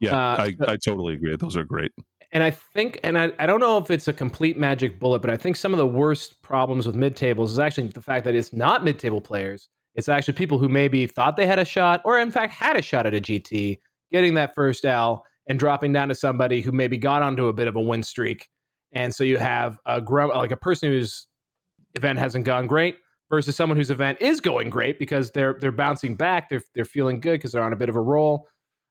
[0.00, 1.34] Yeah, Uh, I, I totally agree.
[1.36, 1.92] Those are great.
[2.32, 5.30] And I think, and I, I don't know if it's a complete magic bullet, but
[5.30, 8.34] I think some of the worst problems with mid tables is actually the fact that
[8.34, 9.68] it's not mid table players.
[9.94, 12.82] It's actually people who maybe thought they had a shot, or in fact had a
[12.82, 13.78] shot at a GT,
[14.12, 17.68] getting that first L and dropping down to somebody who maybe got onto a bit
[17.68, 18.48] of a win streak.
[18.92, 21.26] And so you have a like a person whose
[21.94, 22.98] event hasn't gone great
[23.30, 27.20] versus someone whose event is going great because they're they're bouncing back, they're they're feeling
[27.20, 28.48] good because they're on a bit of a roll.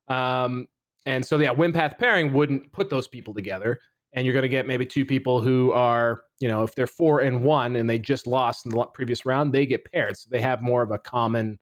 [0.08, 0.68] Um,
[1.06, 3.80] and so yeah, win path pairing wouldn't put those people together.
[4.14, 7.20] And you're going to get maybe two people who are, you know, if they're four
[7.20, 10.18] and one and they just lost in the previous round, they get paired.
[10.18, 11.60] So they have more of a common,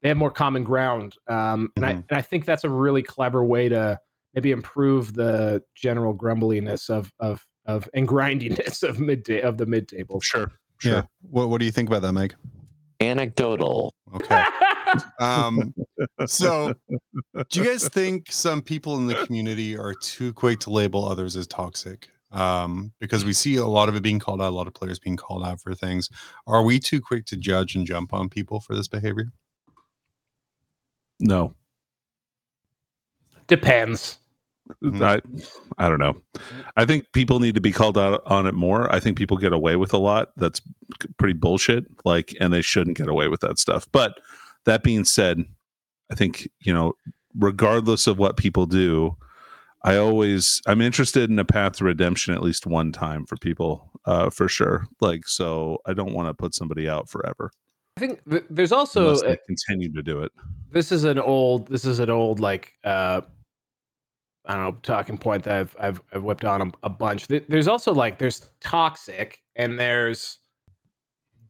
[0.00, 1.14] they have more common ground.
[1.28, 2.04] Um, and I Mhm.
[2.08, 3.98] and I think that's a really clever way to
[4.34, 9.88] maybe improve the general grumbliness of of of and grindiness of mid of the mid
[9.88, 10.20] table.
[10.20, 10.50] Sure.
[10.84, 11.02] Yeah.
[11.22, 12.34] What What do you think about that, Mike?
[13.00, 13.94] Anecdotal.
[14.14, 14.44] Okay.
[15.20, 15.72] Um,
[16.26, 16.74] so,
[17.48, 21.36] do you guys think some people in the community are too quick to label others
[21.36, 22.08] as toxic?
[22.32, 24.98] Um, because we see a lot of it being called out, a lot of players
[24.98, 26.10] being called out for things.
[26.48, 29.30] Are we too quick to judge and jump on people for this behavior?
[31.20, 31.54] No,
[33.50, 34.19] Depends.
[34.82, 35.02] Mhm.
[35.02, 36.20] I I don't know.
[36.76, 38.92] I think people need to be called out on it more.
[38.94, 40.30] I think people get away with a lot.
[40.36, 40.60] That's
[41.18, 41.86] pretty bullshit.
[42.04, 43.86] Like, and they shouldn't get away with that stuff.
[43.92, 44.20] But
[44.64, 45.44] that being said,
[46.10, 46.94] I think you know,
[47.36, 49.16] regardless of what people do,
[49.82, 53.90] I always I'm interested in a path to redemption at least one time for people,
[54.04, 54.86] uh, for sure.
[55.00, 57.50] Like, so I don't want to put somebody out forever.
[57.96, 60.32] I think there's also unless continue to do it.
[60.70, 63.20] this is an old this is an old like uh
[64.50, 67.28] I don't know talking point that I've I've, I've whipped on a, a bunch.
[67.28, 70.38] There's also like there's toxic and there's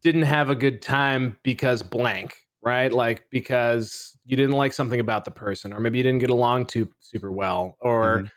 [0.03, 2.93] didn't have a good time because blank, right?
[2.93, 6.67] Like because you didn't like something about the person, or maybe you didn't get along
[6.67, 8.31] too super well, or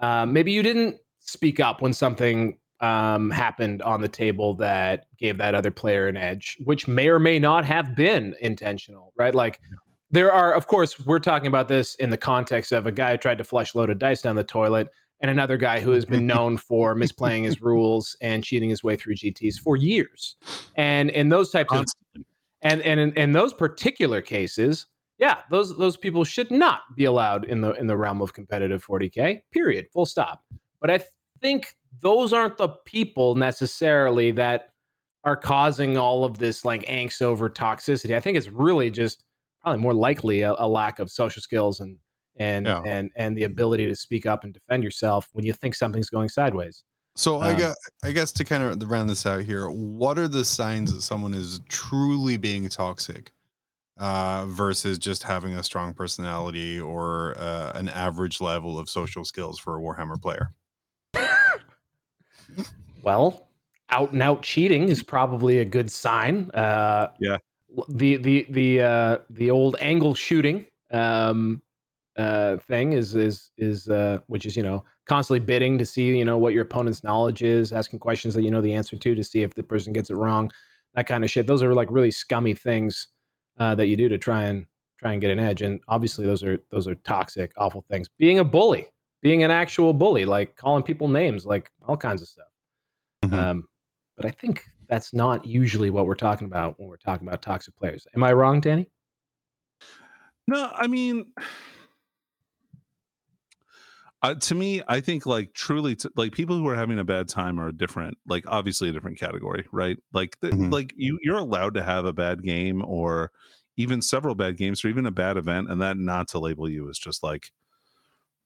[0.00, 5.38] uh, maybe you didn't speak up when something um, happened on the table that gave
[5.38, 9.34] that other player an edge, which may or may not have been intentional, right?
[9.34, 9.60] Like
[10.10, 13.18] there are, of course, we're talking about this in the context of a guy who
[13.18, 14.88] tried to flush load loaded dice down the toilet
[15.20, 18.96] and another guy who has been known for misplaying his rules and cheating his way
[18.96, 20.36] through GTs for years.
[20.76, 21.84] And in those types of
[22.62, 24.86] and and in, in those particular cases,
[25.18, 28.84] yeah, those those people should not be allowed in the in the realm of competitive
[28.84, 29.42] 40k.
[29.52, 29.86] Period.
[29.92, 30.42] Full stop.
[30.80, 31.00] But I
[31.40, 34.70] think those aren't the people necessarily that
[35.24, 38.14] are causing all of this like angst over toxicity.
[38.14, 39.24] I think it's really just
[39.62, 41.96] probably more likely a, a lack of social skills and
[42.36, 42.82] and Yeah.
[42.86, 46.28] and and the ability to speak up and defend yourself when you think something's going
[46.28, 46.84] sideways.
[47.16, 50.28] So I Um, got, I guess to kind of round this out here, what are
[50.28, 53.32] the signs that someone is truly being toxic,
[53.96, 59.58] uh, versus just having a strong personality or uh, an average level of social skills
[59.58, 60.54] for a Warhammer player?
[63.02, 63.48] Well,
[63.90, 66.50] out and out cheating is probably a good sign.
[66.52, 67.38] Uh, Yeah.
[67.88, 71.62] The the the uh, the old angle shooting um,
[72.16, 76.24] uh, thing is is is uh, which is you know constantly bidding to see you
[76.24, 79.22] know what your opponent's knowledge is, asking questions that you know the answer to to
[79.24, 80.50] see if the person gets it wrong,
[80.94, 81.46] that kind of shit.
[81.46, 83.08] Those are like really scummy things
[83.58, 84.64] uh, that you do to try and
[84.98, 88.08] try and get an edge, and obviously those are those are toxic, awful things.
[88.18, 88.86] Being a bully,
[89.20, 92.46] being an actual bully, like calling people names, like all kinds of stuff.
[93.24, 93.32] Mhm.
[93.34, 93.68] Um,
[94.16, 97.76] but I think that's not usually what we're talking about when we're talking about toxic
[97.76, 98.06] players.
[98.14, 98.88] Am I wrong, Danny?
[100.46, 101.26] No, I mean,
[104.22, 107.28] uh, to me, I think like truly, t- like people who are having a bad
[107.28, 109.98] time are a different, like obviously a different category, right?
[110.12, 110.72] Like, the, Mhm.
[110.72, 113.30] like you, you're allowed to have a bad game or
[113.76, 116.88] even several bad games or even a bad event, and that not to label you
[116.88, 117.52] is just like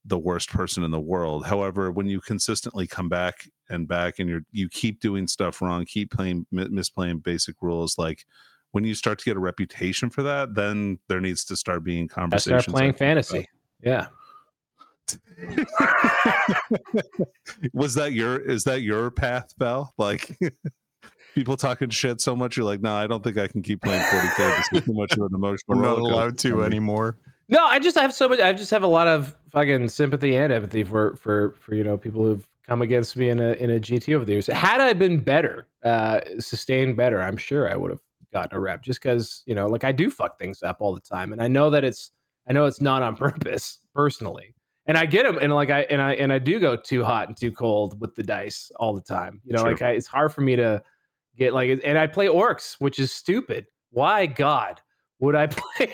[0.05, 1.47] the worst person in the world.
[1.47, 5.85] However, when you consistently come back and back, and you're you keep doing stuff wrong,
[5.85, 8.25] keep playing misplaying basic rules, like
[8.73, 12.09] when you start to get a reputation for that, then there needs to start being
[12.11, 12.65] I conversations.
[12.65, 13.49] start playing like- fantasy.
[13.83, 14.07] Yeah.
[17.73, 19.93] was that your is that your path, Val?
[19.99, 20.39] Like
[21.35, 24.03] people talking shit so much, you're like, no, I don't think I can keep playing
[24.03, 24.37] 40k.
[24.37, 25.79] This is too much of an emotional.
[25.79, 27.19] We're not allowed to anymore.
[27.53, 28.41] No, I just have so much.
[28.41, 31.99] I just have a lot of fucking sympathy and empathy for for for you know
[31.99, 34.47] people who've come against me in a in a GT over the years.
[34.47, 38.01] Had I been better, uh, sustained better, I'm sure I would have
[38.33, 38.83] gotten a rep.
[38.83, 41.49] Just because you know, like I do fuck things up all the time, and I
[41.49, 42.13] know that it's
[42.49, 44.55] I know it's not on purpose personally,
[44.87, 47.29] and I get them, and like I and I and I do go too hot
[47.29, 49.43] and too cold with the dice all the time.
[49.45, 49.73] You know, True.
[49.73, 50.83] like I, it's hard for me to
[51.37, 53.67] get like, and I play orcs, which is stupid.
[53.91, 54.81] Why God
[55.23, 55.93] would I play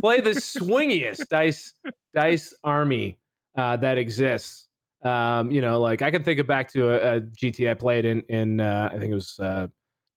[0.00, 1.74] play the swingiest dice
[2.14, 3.18] dice army
[3.58, 4.68] uh, that exists?
[5.04, 8.04] Um, you know, like I can think of back to a, a GT I played
[8.06, 9.66] in in uh, I think it was uh,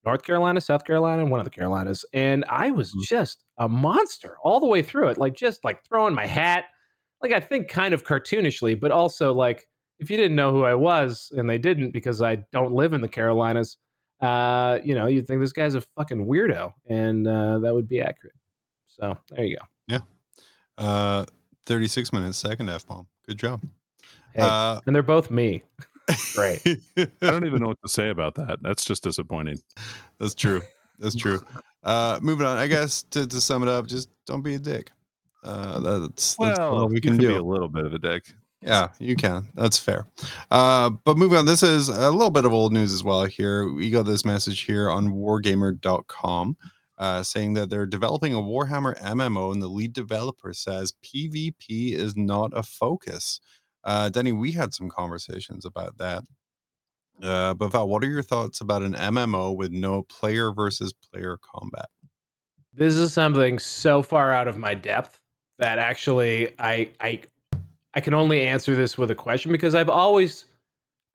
[0.05, 3.01] North Carolina, South Carolina, one of the Carolinas, and I was Mhm.
[3.01, 5.17] just a monster all the way through it.
[5.17, 6.65] Like just like throwing my hat,
[7.23, 9.67] like I think kind of cartoonishly, but also like
[9.99, 13.01] if you didn't know who I was, and they didn't because I don't live in
[13.01, 13.77] the Carolinas,
[14.25, 18.01] uh, you know, you'd think this guy's a fucking weirdo, and uh, that would be
[18.01, 18.35] accurate.
[18.87, 19.65] So there you go.
[19.87, 19.99] Yeah.
[20.77, 21.25] Uh,
[21.65, 23.07] 36 minutes, second F bomb.
[23.27, 23.63] Good job.
[24.33, 25.63] Hey, Uh, and they're both me.
[26.35, 26.61] Great.
[26.97, 28.59] I don't even know what to say about that.
[28.61, 29.59] That's just disappointing.
[30.19, 30.61] That's true.
[30.99, 31.41] That's true.
[31.83, 32.57] Uh, moving on.
[32.57, 34.91] I guess to, to sum it up, just don't be a dick.
[35.43, 37.39] Uh, that's, that's all we you can be do.
[37.39, 38.33] a little bit of a dick.
[38.65, 39.47] Yeah, you can.
[39.53, 40.07] That's fair.
[40.49, 43.71] Uh, but moving on, this is a little bit of old news as well here.
[43.71, 46.57] We got this message here on wargamer.com
[46.97, 52.17] uh, saying that they're developing a Warhammer MMO, and the lead developer says PvP is
[52.17, 53.39] not a focus.
[53.83, 56.23] Uh, Denny, we had some conversations about that.
[57.21, 61.37] Uh, but Val, what are your thoughts about an MMO with no player versus player
[61.37, 61.85] combat?
[62.75, 65.19] this is something so far out of my depth
[65.57, 67.21] that actually I I
[67.95, 70.45] I can only answer this with a question because I've always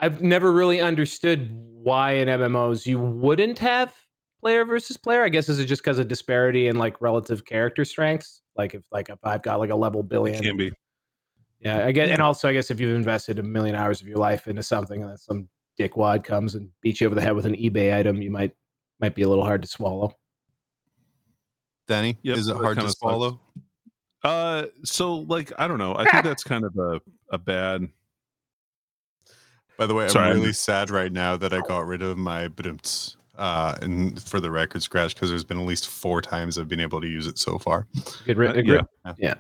[0.01, 3.95] I've never really understood why in MMOs you wouldn't have
[4.41, 5.23] player versus player.
[5.23, 8.41] I guess is it just because of disparity in like relative character strengths?
[8.57, 10.73] Like if like if I've got like a level It billion, can be.
[11.61, 14.17] yeah, I get, and also I guess if you've invested a million hours of your
[14.17, 17.45] life into something and then some dickwad comes and beats you over the head with
[17.45, 18.53] an eBay item, you might
[19.01, 20.15] might be a little hard to swallow.
[21.87, 23.37] Danny, Yep, is it hard to kinda sucks.
[24.23, 24.35] Swallow?
[24.63, 25.95] Uh, so like I don't know.
[25.97, 27.89] I think that's kind of a a bad.
[29.79, 32.19] By the way, I'm Sorry, I'm- really sad right now that I got rid of
[32.19, 36.59] my bdumts, uh and for the record scratch because there's been at least four times
[36.59, 37.87] I've been able to use it so far.
[38.27, 39.15] Good, ri- Uh, good yeah.
[39.19, 39.35] Yeah.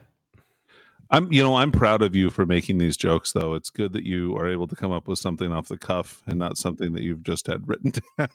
[1.12, 3.54] I'm you know I'm proud of you for making these jokes though.
[3.54, 6.38] It's good that you are able to come up with something off the cuff and
[6.38, 8.28] not something that you've just had written down.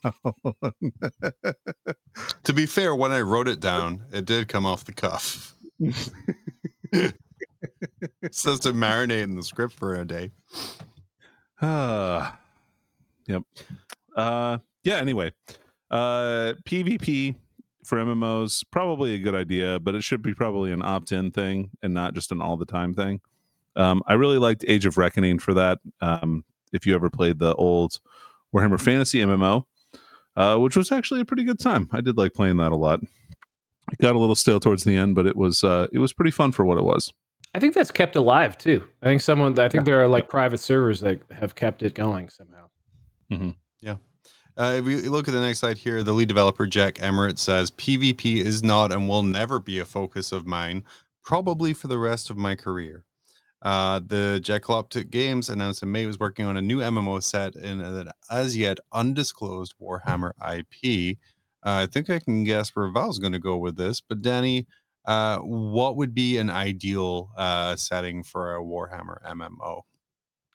[2.44, 5.55] To be fair, when I wrote it down, it did come off the cuff.
[8.32, 10.32] says to marinate in the script for a day.
[11.62, 12.38] Ah,
[13.28, 13.44] yep.
[14.16, 14.96] Uh, yeah.
[14.96, 15.32] Anyway,
[15.92, 17.36] uh, PvP
[17.84, 21.94] for MMOs probably a good idea, but it should be probably an opt-in thing and
[21.94, 23.22] not just an all-the-time thing.
[23.76, 25.80] Um, I really liked Age of Reckoning for that.
[26.02, 28.00] Um, if you ever played the old
[28.54, 29.66] Warhammer Fantasy MMO,
[30.36, 31.90] uh, which was actually a pretty good time.
[31.92, 33.02] I did like playing that a lot.
[33.92, 36.32] It got a little stale towards the end, but it was uh, it was pretty
[36.32, 37.14] fun for what it was.
[37.54, 38.84] I think that's kept alive too.
[39.02, 39.58] I think someone.
[39.60, 42.66] I think there are like private servers that have kept it going somehow.
[43.82, 43.96] Yeah.
[44.58, 47.72] Uh, if we look at the next slide here, the lead developer Jack Emmerich says
[47.72, 50.84] PvP is not and will never be a focus of mine,
[51.24, 53.04] probably for the rest of my career.
[53.62, 57.56] Uh, the Jackalope Games announced in May it was working on a new MMO set
[57.56, 61.18] in an as yet undisclosed Warhammer IP.
[61.66, 64.68] Uh, I think I can guess where Val's going to go with this, but Danny,
[65.06, 69.82] uh, what would be an ideal uh, setting for a Warhammer MMO?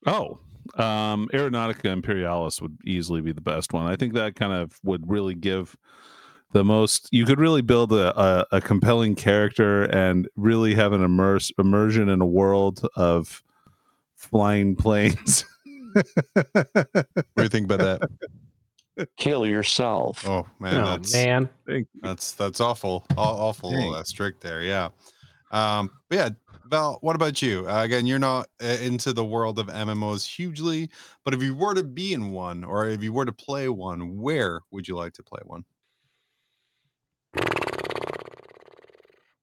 [0.07, 0.39] Oh,
[0.77, 3.87] um, Aeronautica Imperialis would easily be the best one.
[3.87, 5.77] I think that kind of would really give
[6.53, 7.09] the most.
[7.11, 12.09] You could really build a, a, a compelling character and really have an immerse immersion
[12.09, 13.43] in a world of
[14.15, 15.45] flying planes.
[15.93, 16.47] What
[17.37, 18.11] do you think about that?
[19.17, 20.27] Kill yourself.
[20.27, 21.49] Oh man, oh that's man,
[22.03, 23.95] That's that's awful, awful Dang.
[23.95, 24.63] uh, strict there.
[24.63, 24.89] Yeah.
[25.51, 25.91] Um.
[26.09, 26.29] But yeah,
[26.67, 26.99] Val.
[27.01, 27.69] What about you?
[27.69, 30.89] Uh, again, you're not uh, into the world of MMOs hugely,
[31.25, 34.19] but if you were to be in one, or if you were to play one,
[34.19, 35.65] where would you like to play one?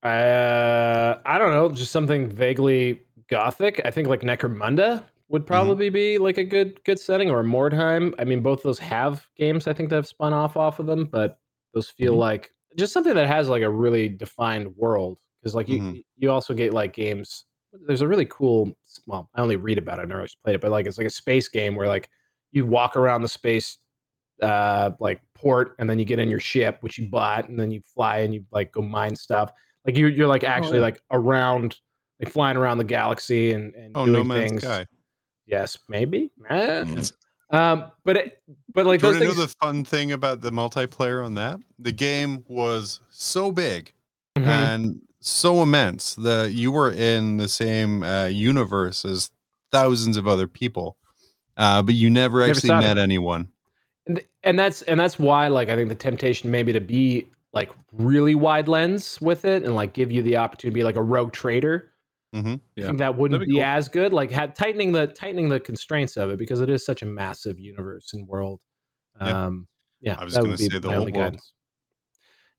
[0.04, 3.82] uh, I don't know, just something vaguely gothic.
[3.84, 8.14] I think like Necromunda would probably be like a good good setting, or Mordheim.
[8.20, 11.06] I mean, both those have games I think that have spun off off of them,
[11.06, 11.40] but
[11.74, 12.20] those feel Mhm.
[12.20, 15.18] like just something that has like a really defined world.
[15.42, 16.04] Because like you Mhm.
[16.18, 17.46] you also get like games.
[17.86, 18.76] There's a really cool.
[19.06, 20.04] Well, I only read about it.
[20.04, 22.10] I never actually played it, but like it's like a space game where like
[22.52, 23.78] you walk around the space
[24.44, 27.72] uh like port and then you get in your ship which you bought and then
[27.72, 29.52] you fly and you like go mine stuff
[29.84, 30.84] like you're, you're like actually yeah.
[30.84, 31.76] like around
[32.20, 34.86] like flying around the galaxy and, and Oh, No doing Man's things Sky.
[35.48, 36.84] Yes maybe Eh.
[36.84, 37.12] Mm.
[37.52, 38.42] um but it,
[38.74, 41.34] but like Do you those want things know the fun thing about the multiplayer on
[41.36, 41.60] that?
[41.80, 43.92] The game was so big
[44.38, 44.46] Mhm.
[44.46, 49.32] and so immense that you were in the same uh, universe as
[49.72, 50.96] thousands of other people,
[51.58, 52.98] uh, but you never Never actually met them.
[53.00, 53.48] anyone.
[54.06, 57.70] and, and that's and that's why like i think the temptation maybe to be like
[57.92, 61.02] really wide lens with it and like give you the opportunity to be like a
[61.02, 61.92] rogue trader
[62.36, 62.56] Mhm.
[62.56, 62.86] I Yeah.
[62.88, 63.66] think that wouldn't That'd be, be cool.
[63.68, 67.02] as good like had, tightening the tightening the constraints of it because it is such
[67.02, 68.60] a massive universe and world
[69.22, 69.46] Yeah.
[69.46, 69.68] um
[70.02, 71.14] yeah I was would be say the old world.
[71.14, 71.54] guidance.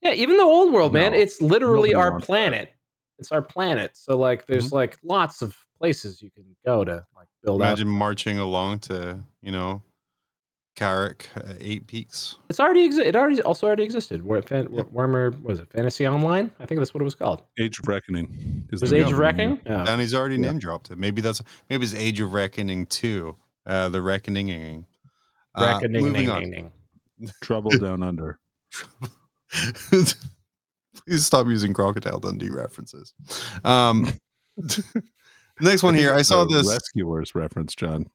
[0.02, 2.72] yeah even the old world man it's literally our planet
[3.18, 4.74] it's our planet so like there's Mm-hmm.
[4.76, 9.52] like lots of places you can go to like build Imagine marching along to you
[9.52, 9.82] know,
[10.78, 12.36] Karak, uh, Eight Peaks.
[12.48, 14.24] It's already exi- it already also already existed.
[14.24, 14.82] Where fan- Yeah.
[14.92, 16.50] Warmer was it Fantasy Online?
[16.60, 17.42] I think that's what it was called.
[17.58, 18.66] Age of Reckoning.
[18.70, 19.18] is Was Age of.
[19.18, 19.60] Reckoning?
[19.66, 19.84] Yeah.
[19.88, 20.42] And he's already Yeah.
[20.52, 20.98] name dropped it.
[20.98, 23.34] Maybe that's maybe it's Age of Reckoning two,
[23.66, 24.86] uh, the Reckoning.
[25.56, 26.04] Uh, Reckoning.
[26.06, 26.42] moving on.
[26.42, 26.72] ding, ding.
[27.42, 28.38] Trouble Down Under.
[29.90, 33.14] Please stop using Crocodile Dundee references.
[33.64, 34.12] Um,
[35.60, 36.14] next one here.
[36.14, 36.68] I saw this.
[36.68, 38.06] Rescuers reference, Jon.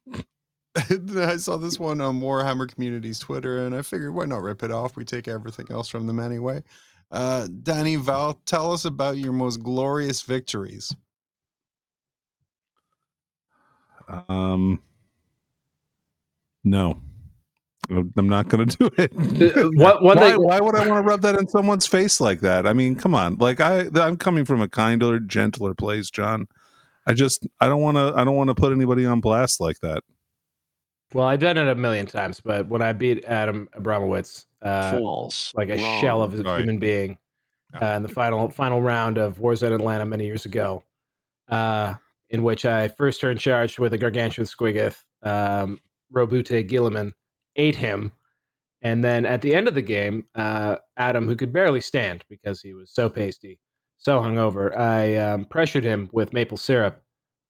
[1.18, 4.72] I saw this one on Warhammer Community's Twitter, and I figured why not rip it
[4.72, 4.96] off?
[4.96, 6.64] We take everything else from them anyway.
[7.12, 10.96] Uh, Danny Val, tell us about your most glorious victories.
[14.30, 14.82] Um,
[16.64, 17.02] no,
[17.90, 19.12] I'm not going to do it.
[19.56, 20.42] Uh, What why, thing?
[20.42, 22.68] why would I want to rub that in someone's face like that?
[22.68, 23.38] I mean, come on.
[23.38, 26.48] Like I, I'm coming from a kinder, gentler place, Jon.
[27.06, 29.80] I just, I don't want to, I don't want to put anybody on blast like
[29.82, 30.04] that.
[31.14, 35.54] Well, I've done it a million times, but when I beat Adam Abramowitz, uh, False.
[35.56, 36.60] like a shell of a Right.
[36.60, 37.18] human being,
[37.80, 40.84] uh, in the final final round of Warzone Atlanta many years ago,
[41.50, 41.96] uh,
[42.30, 45.80] in which I first turned charged with a gargantuan squiggoth, um,
[46.12, 47.14] Roboute Guilliman,
[47.56, 48.12] ate him,
[48.82, 52.62] and then at the end of the game, uh, Adam, who could barely stand because
[52.62, 53.60] he was so pasty,
[53.98, 57.02] so hungover, I um, pressured him with maple syrup,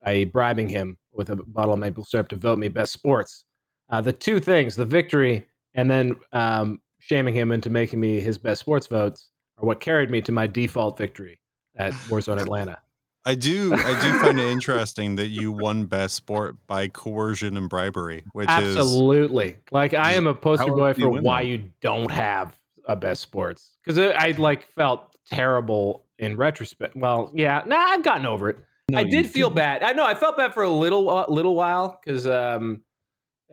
[0.03, 3.45] i.e., bribing him with a bottle of maple syrup to vote me best sports.
[3.89, 8.37] Uh, the two things, the victory and then um, shaming him into making me his
[8.37, 11.39] best sports votes, are what carried me to my default victory
[11.75, 12.77] at Warzone Atlanta.
[13.25, 17.69] I do, I do find it interesting that you won best sport by coercion and
[17.69, 19.55] bribery, which is Absolutely.
[19.71, 21.47] Like I am a poster boy do you for why that?
[21.47, 26.97] you don't have a best sports because I like felt terrible in retrospect.
[26.97, 28.57] Well, yeah, nah, I've gotten over it.
[28.89, 29.55] No, I did feel didn't.
[29.55, 29.83] bad.
[29.83, 32.81] I know I felt bad for a little uh, little while because um,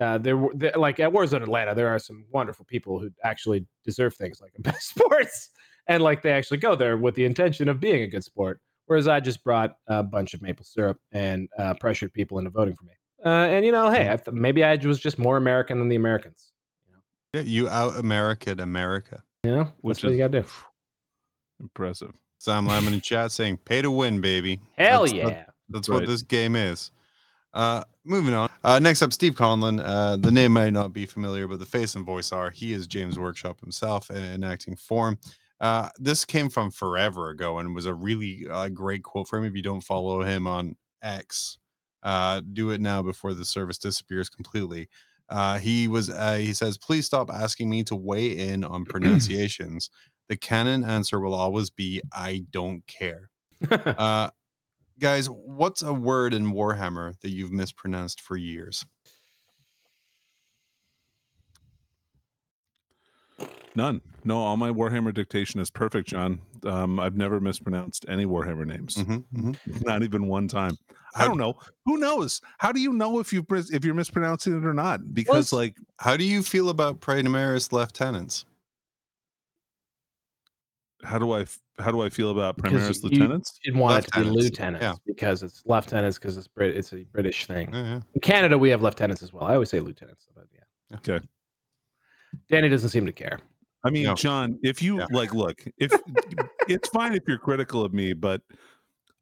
[0.01, 4.15] uh, there were like at Warzone Atlanta, there are some wonderful people who actually deserve
[4.15, 5.51] things like a best sports,
[5.87, 8.61] and like they actually go there with the intention of being a good sport.
[8.87, 12.75] Whereas I just brought a bunch of maple syrup and uh, pressured people into voting
[12.75, 12.93] for me.
[13.25, 15.97] Uh, and you know, hey, I th- maybe I was just more American than the
[15.97, 16.51] Americans.
[17.35, 19.23] Yeah, you out American America.
[19.45, 20.49] You know, Which that's what you is- gotta do.
[21.61, 22.13] Impressive.
[22.39, 25.29] Sam Lemon in chat saying, "Pay to win, baby." Hell That's- yeah!
[25.29, 26.91] that- That's what this game is.
[27.53, 28.49] Uh, moving on.
[28.63, 29.83] Uh, next up, Steve Conlon.
[29.85, 32.51] Uh, the name might not be familiar, but the face and voice are.
[32.51, 35.19] He is James Workshop himself in, in acting form.
[35.61, 39.45] Uh, this came from forever ago and was a really uh, great quote for him.
[39.45, 41.59] If you don't follow him on X,
[42.03, 44.89] uh, do it now before the service disappears completely.
[45.29, 46.11] Uh, he was.
[46.11, 49.91] Uh, he says, "Please stop asking me to weigh in on pronunciations.
[50.29, 53.31] the canon answer will always be, I don't care."
[53.71, 54.31] Uh,
[55.01, 58.85] guys, what's a word in Warhammer that you've mispronounced for years?
[63.75, 64.01] None.
[64.25, 66.41] No, all my Warhammer dictation is perfect, Jon.
[66.65, 68.97] Um, I've never mispronounced any Warhammer names.
[68.97, 69.57] Mhm, mhm.
[69.87, 70.77] Not even one time.
[71.15, 71.55] I don't know.
[71.87, 72.41] Who knows?
[72.59, 75.15] How do you know if you if you're mispronouncing it or not?
[75.15, 78.45] Because like How do you feel about Primaris lieutenants?
[81.03, 81.47] how do I
[81.81, 83.59] how do I feel about Because Primaris you- lieutenants?
[83.65, 84.95] You'd want it to be Lieutenants, lieutenants yeah.
[85.07, 86.77] because it's lieutenants because it's Brit.
[86.77, 87.73] It's a British thing.
[87.73, 88.01] Yeah, yeah.
[88.15, 89.45] In Canada, we have lieutenants as well.
[89.45, 90.97] I always say lieutenants, but yeah.
[90.99, 91.25] Okay.
[92.49, 93.39] Danny doesn't seem to care.
[93.85, 94.15] I mean, No.
[94.15, 95.07] Jon, if you Yeah.
[95.11, 95.93] like, look, if
[96.69, 98.43] it's fine if you're critical of me, but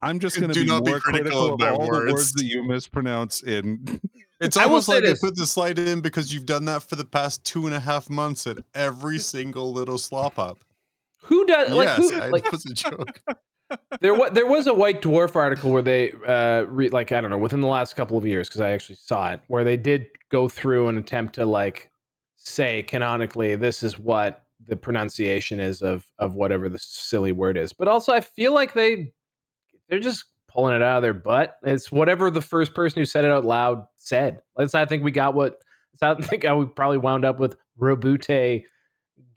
[0.03, 1.89] I'm just going to be not be more critical critical, of of my all the
[1.89, 2.13] words.
[2.13, 4.01] words that you mispronounce in.
[4.41, 5.25] It's I will almost say like this.
[5.25, 7.81] I put the slide in because you've done that for the past two and a
[7.81, 10.59] half months at every single little slop up.
[11.29, 13.21] Who does like yes, who I- like that was a joke.
[14.01, 17.31] there was there was a White Dwarf article where they uh re, like I don't
[17.31, 20.07] know within the last couple of years because I actually saw it where they did
[20.31, 21.91] go through and attempt to like
[22.37, 27.73] say canonically this is what the pronunciation is of of whatever the silly word is
[27.73, 29.13] but also I feel like they
[29.89, 33.25] they're just pulling it out of their butt it's whatever the first person who said
[33.25, 35.59] it out loud said let's I think we got what
[36.01, 38.65] I think I would probably wound up with Robute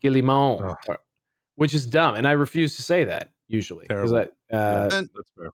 [0.01, 0.97] Guillemot Ugh.
[1.61, 3.87] Or- which is dumb, and I refuse to say that usually.
[3.87, 4.31] 'cause Terrible.
[4.51, 5.51] I- uh, And That's fair.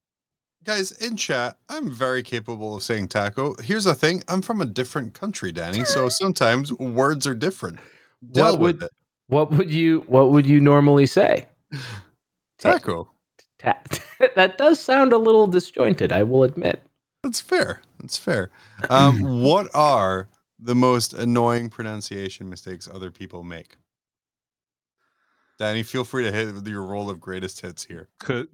[0.64, 3.56] guys in chat, I'm very capable of saying taco.
[3.62, 5.86] Here's the thing: I'm from a different country, Danny.
[5.86, 7.80] So sometimes words are different.
[8.32, 8.90] Deal What would-
[9.28, 11.48] what would you What would you normally say?
[12.60, 13.12] Taco.
[13.60, 13.78] Ta-
[14.36, 16.12] that does sound a little disjointed.
[16.12, 16.82] I will admit.
[17.24, 17.82] That's fair.
[18.00, 18.52] That's fair.
[18.92, 20.28] Um, what are
[20.60, 23.78] the most annoying pronunciation mistakes other people make?
[25.60, 28.10] Danny, feel free to hit your roll of greatest hits here.
[28.26, 28.46] C-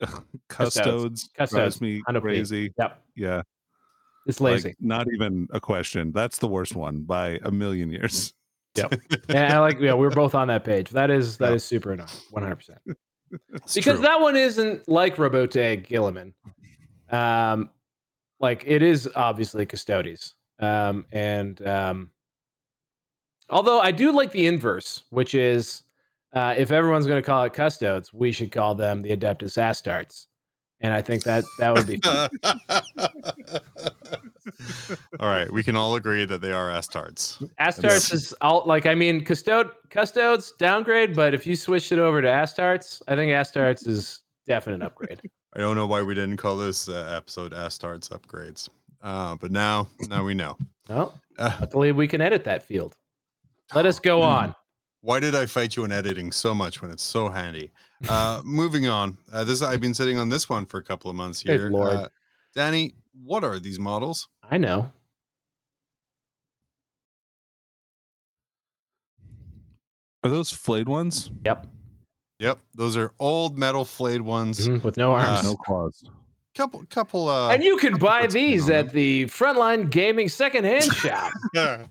[0.48, 1.50] custodes Custodes.
[1.50, 2.20] drives me 100p.
[2.22, 2.72] crazy.
[2.78, 3.42] Yep, Yeah,
[4.26, 4.74] it's like, lazy.
[4.80, 6.10] not even a question.
[6.12, 8.32] That's the worst one by a million years.
[8.74, 8.88] yeah,
[9.28, 9.78] I like.
[9.80, 10.90] Yeah, we're both on that page.
[10.90, 11.54] That is that Yeah.
[11.56, 12.08] is super annoying.
[12.30, 12.78] One hundred percent.
[13.52, 14.06] It's because true.
[14.06, 16.32] that one isn't like Roboute Guilliman.
[17.14, 17.68] Um,
[18.40, 20.34] like it is obviously Custodes.
[20.60, 22.10] Um, and um,
[23.50, 25.82] although I do like the inverse, which is
[26.32, 30.26] uh, if everyone's going to call it Custodes, we should call them the Adeptus Astartes.
[30.80, 32.00] And I think that that would be
[35.20, 37.42] all right, we can all agree that they are Astartes.
[37.60, 42.22] Astartes is all like I mean Custode Custodes downgrade, but if you switched it over
[42.22, 45.20] to Astartes, I think Astartes is definite upgrade.
[45.56, 48.68] I don't know why we didn't call this uh, episode Astartes upgrades,
[49.02, 50.56] uh, but now now we know.
[50.88, 52.94] Well, Uh, luckily we can edit that field.
[53.74, 54.54] Let us go on.
[55.00, 57.70] Why did I fight you in editing so much when it's so handy?
[58.08, 59.16] Uh, moving on.
[59.32, 61.70] Uh, this I've been sitting on this one for a couple of months Good here.
[61.70, 61.92] lord.
[61.94, 62.08] Uh,
[62.54, 62.94] Danny,
[63.24, 64.28] what are these models?
[64.50, 64.90] I know.
[70.24, 71.30] Are those flayed ones?
[71.44, 71.66] Yep.
[72.40, 74.66] Yep, those are old metal flayed ones.
[74.68, 75.42] Mhm, With no arms.
[75.44, 76.04] no claws.
[76.54, 77.28] Couple, couple.
[77.28, 81.32] Uh, and you can buy these at the Frontline Gaming secondhand shop.
[81.54, 81.86] yeah,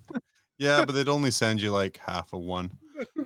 [0.58, 2.70] yeah, but they'd only send you like half of one.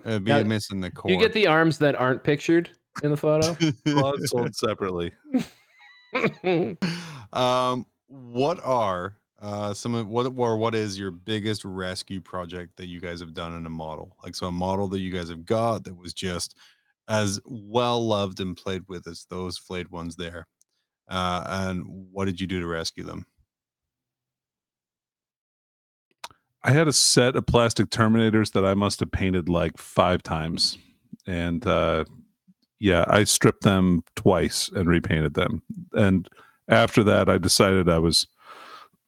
[0.06, 1.12] It'd be Now, missing the core.
[1.12, 2.70] You get the arms that aren't pictured
[3.04, 3.56] in the photo.
[4.26, 5.12] Sold separately.
[7.34, 12.88] um, what are uh, some of what or what is your biggest rescue project that
[12.88, 14.16] you guys have done in a model?
[14.24, 16.56] Like so, a model that you guys have got that was just
[17.08, 20.48] as well loved and played with as those flayed ones there.
[21.08, 23.26] Uh, and what did you do to rescue them?
[26.64, 30.78] I had a set of plastic Terminators that I must have painted like five times,
[31.26, 32.06] and uh,
[32.80, 35.64] yeah, I stripped them twice and repainted them.
[35.94, 36.30] And
[36.68, 38.28] after that, I decided I was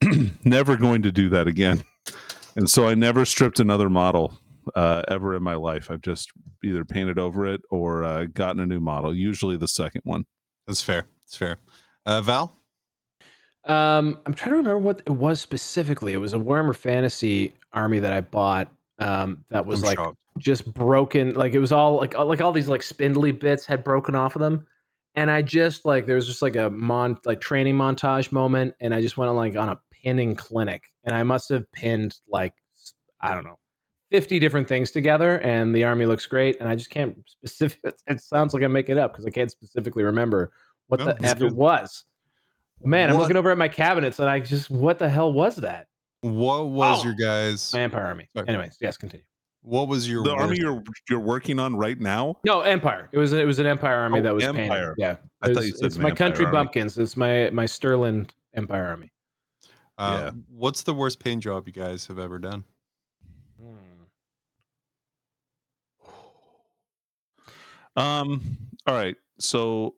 [0.44, 1.84] never going to do that again,
[2.56, 4.38] and so I never stripped another model
[4.74, 5.90] uh, ever in my life.
[5.90, 6.30] I've just
[6.64, 9.14] either painted over it or uh, gotten a new model.
[9.14, 10.24] Usually the second one.
[10.66, 11.06] That's fair.
[11.26, 11.58] It's fair.
[12.06, 12.56] Uh, Val,
[13.66, 16.12] um, I'm trying to remember what it was specifically.
[16.12, 18.68] It was a Warhammer Fantasy army that I bought.
[18.98, 20.18] Um, that was I'm like shocked.
[20.38, 21.34] just broken.
[21.34, 24.36] Like it was all like all- like all these like spindly bits had broken off
[24.36, 24.66] of them,
[25.14, 28.94] and I just like there was just like a mon like training montage moment, and
[28.94, 32.54] I just went on like on a pinning clinic, and I must have pinned like
[33.20, 33.58] I don't know.
[34.10, 38.20] 50 different things together and the army looks great and i just can't specific it
[38.20, 40.52] sounds like i make it up because i can't specifically remember
[40.86, 42.04] what No, the f it was
[42.84, 45.56] man i'm What- looking over at my cabinets and i just what the hell was
[45.56, 45.86] that
[46.20, 47.04] what was Oh.
[47.04, 47.72] your guys?
[47.72, 48.48] my empire army Sorry.
[48.48, 49.24] anyways yes continue
[49.62, 52.36] What was your The army you're you're working on right now.
[52.44, 53.08] No, Empire.
[53.12, 54.68] It was it was an Empire army Oh, that was Empire.
[54.68, 54.94] painted.
[54.98, 56.56] Yeah, I It thought you said it's my country Army.
[56.58, 56.98] bumpkins.
[56.98, 59.10] It's my my Stirland Empire army.
[59.96, 60.30] Uh, Yeah.
[60.50, 62.64] What's the worst paint job you guys have ever done?
[67.96, 68.42] Um.
[68.86, 69.16] All right.
[69.38, 69.94] So,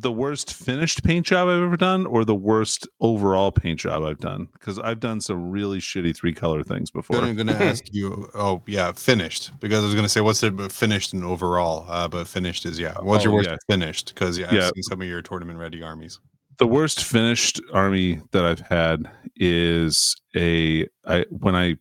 [0.00, 4.18] the worst finished paint job I've ever done, or the worst overall paint job I've
[4.20, 7.16] done, because I've done some really shitty three color things before.
[7.18, 8.28] I'm gonna ask you.
[8.34, 9.50] Oh yeah, finished.
[9.60, 11.86] Because I was gonna say what's it, finished and overall.
[11.88, 12.94] Uh, but finished is yeah.
[13.00, 13.56] What's your Oh, worst yeah.
[13.68, 14.14] finished?
[14.14, 14.66] Because yeah, Yeah.
[14.66, 16.20] I've seen some of your tournament ready armies.
[16.58, 21.76] the worst finished army that I've had is a I when I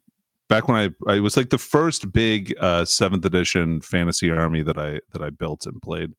[0.50, 4.78] back when I I was like the first big uh seventh edition fantasy army that
[4.78, 6.14] I that I built and played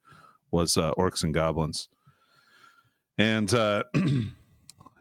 [0.51, 1.89] was uh, orcs and goblins.
[3.19, 3.85] And uh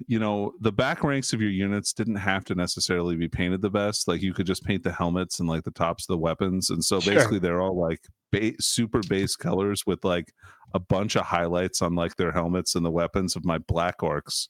[0.08, 3.70] you know, the back ranks of your units didn't have to necessarily be painted the
[3.70, 4.08] best.
[4.08, 6.70] Like you could just paint the helmets and like the tops of the weapons.
[6.70, 7.16] And so Sure.
[7.16, 10.32] basically they're all like ba- super base colors with like
[10.76, 14.48] a bunch of highlights on like their helmets and the weapons of my black orcs.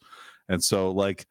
[0.50, 1.26] And so like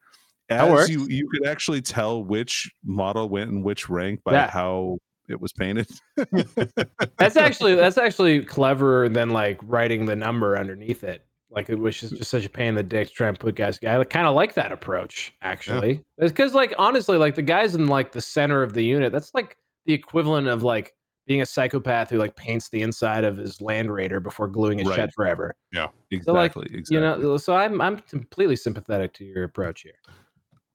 [0.49, 4.49] as you you could actually tell which model went in which rank by Yeah.
[4.49, 4.97] how
[5.27, 5.89] it was painted.
[7.17, 11.25] That's actually that's actually cleverer than like writing the number underneath it.
[11.49, 13.55] Like it was just, just such a pain in the dick to try and put
[13.55, 13.79] guys.
[13.85, 18.11] I kind of like that approach actually, because like honestly, like the guys in like
[18.11, 20.93] the center of the unit, that's like the equivalent of like
[21.25, 24.87] being a psychopath who like paints the inside of his Land Raider before gluing it
[24.87, 24.95] Right.
[24.95, 25.55] shut forever.
[25.73, 26.33] Yeah, exactly.
[26.33, 26.95] like, exactly.
[26.95, 29.99] You know, so I'm I'm completely sympathetic to your approach here.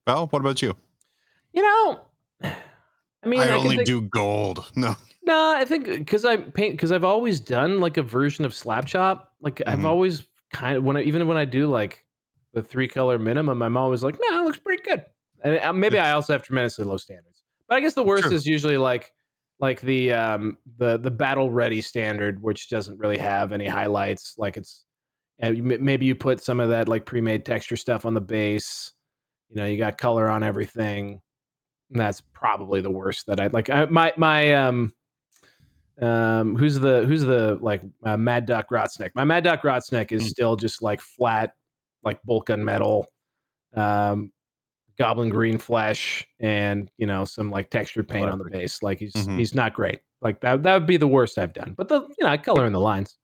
[0.06, 0.74] Well, what about you?
[1.52, 2.00] You know,
[3.24, 4.66] I mean, I, I, only think- do gold.
[4.76, 4.96] No.
[5.24, 8.86] No, I think because I paint because I've always done like a version of slap
[8.86, 9.32] chop.
[9.40, 9.84] Like I've Mhm.
[9.84, 12.04] always kind of when I even when I do like
[12.54, 15.04] the three color minimum, I'm always like, no, it looks pretty good.
[15.44, 17.44] And uh, maybe I also have tremendously low standards.
[17.68, 18.32] But I guess the worst Sure.
[18.32, 19.12] is usually like
[19.60, 24.34] like the um the the battle ready standard, which doesn't really have any highlights.
[24.38, 24.84] Like it's
[25.38, 28.90] and maybe you put some of that like pre-made texture stuff on the base.
[29.50, 31.20] You know, you got color on everything.
[31.92, 33.68] And that's probably the worst that I like.
[33.68, 34.94] I, my my um
[36.00, 39.10] um who's the who's the like uh, Mad Dok Grotsnik?
[39.14, 40.28] My Mad Dok Grotsnik is Mm.
[40.28, 41.52] still just like flat,
[42.02, 43.04] like bulk gunmetal,
[43.74, 44.32] um,
[44.98, 48.82] goblin green flesh, and you know some like textured paint on the base.
[48.82, 49.36] Like he's Mhm.
[49.36, 50.00] he's not great.
[50.22, 51.74] Like that that would be the worst I've done.
[51.76, 53.18] But the you know I color in the lines.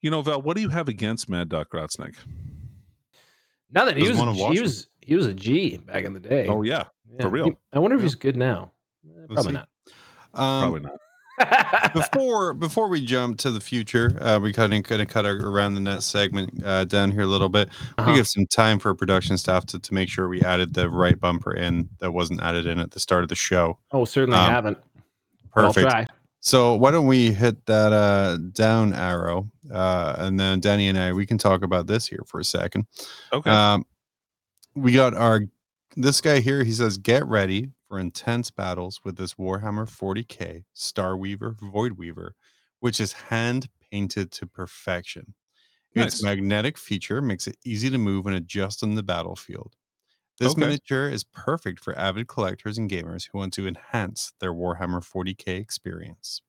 [0.00, 2.14] You know, Val, what do you have against Mad Dok Grotsnik?
[3.70, 3.98] Nothing.
[3.98, 6.46] He was he was he was a G back in the day.
[6.46, 6.84] Oh yeah,
[7.18, 7.28] Yeah.
[7.30, 7.52] real?
[7.72, 8.06] I wonder if Yeah.
[8.06, 8.72] he's good now.
[9.04, 9.52] Eh, We'll Probably see.
[9.52, 9.68] not.
[10.34, 11.00] Um, probably not.
[11.94, 15.36] before before we jump to the future, uh, we kind of kind of cut our
[15.36, 17.68] around the net segment uh, down here a little bit.
[17.98, 18.10] Uh-huh.
[18.10, 21.18] We give some time for production staff to, to make sure we added the right
[21.18, 23.78] bumper in that wasn't added in at the start of the show.
[23.92, 24.78] Oh, certainly um, haven't.
[25.54, 25.90] but I'll Perfect.
[25.90, 26.06] try.
[26.40, 31.12] So why don't we hit that uh, down arrow, uh, and then Danny and I
[31.12, 32.86] we can talk about this here for a second.
[33.32, 33.50] Okay.
[33.50, 33.84] Um,
[34.74, 35.42] we got our
[35.96, 36.64] this guy here.
[36.64, 42.34] He says, "Get ready for intense battles with this Warhammer 40k Star Weaver Void Weaver,
[42.80, 45.34] which is hand painted to perfection.
[45.94, 49.76] Its magnetic feature makes it easy to move and adjust on the battlefield.
[50.38, 50.56] This Okay.
[50.56, 55.56] miniature is perfect for avid collectors and gamers who want to enhance their Warhammer 40k
[55.58, 56.42] experience."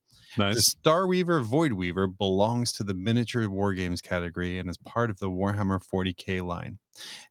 [0.51, 0.63] The nice.
[0.63, 5.83] Starweaver Void Weaver belongs to the miniature wargames category and is part of the Warhammer
[5.83, 6.79] 40k line.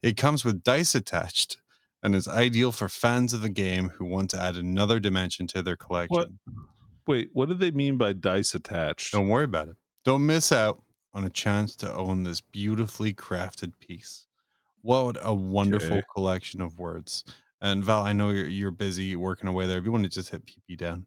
[0.03, 1.57] It comes with dice attached
[2.03, 5.61] and is ideal for fans of the game who want to add another dimension to
[5.61, 6.15] their collection.
[6.15, 6.29] What?
[7.07, 9.11] Wait, what do they mean by dice attached?
[9.13, 9.75] Don't worry about it.
[10.05, 10.81] Don't miss out
[11.13, 14.25] on a chance to own this beautifully crafted piece.
[14.81, 16.05] What a wonderful Okay.
[16.15, 17.23] collection of words.
[17.61, 19.77] And Val, I know you're you're busy working away there.
[19.77, 21.05] If you want to just hit PP down.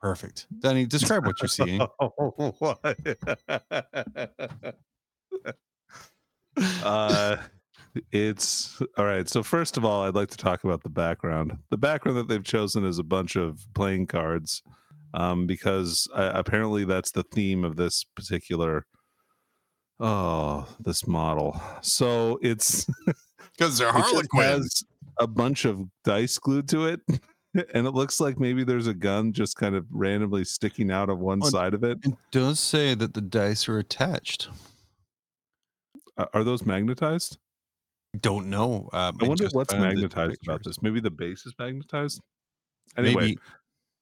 [0.00, 0.46] Perfect.
[0.60, 1.80] Danny, describe what you're seeing.
[6.82, 7.36] uh
[8.12, 11.76] it's all right so first of all i'd like to talk about the background the
[11.76, 14.62] background that they've chosen is a bunch of playing cards
[15.14, 18.86] um because uh, apparently that's the theme of this particular
[19.98, 22.86] oh this model so it's
[23.58, 24.30] Because they're it Harlequins.
[24.46, 24.82] has
[25.18, 27.00] a bunch of dice glued to it
[27.74, 31.18] and it looks like maybe there's a gun just kind of randomly sticking out of
[31.18, 34.48] one On- side of it It does say that the dice are attached.
[36.16, 37.38] Uh, are those magnetized
[38.18, 38.88] Don't know.
[38.92, 40.76] Um, I wonder just what's found the magnetized about pictures.
[40.76, 40.82] this.
[40.82, 42.20] Maybe the base is magnetized.
[42.96, 43.38] Anyway, Maybe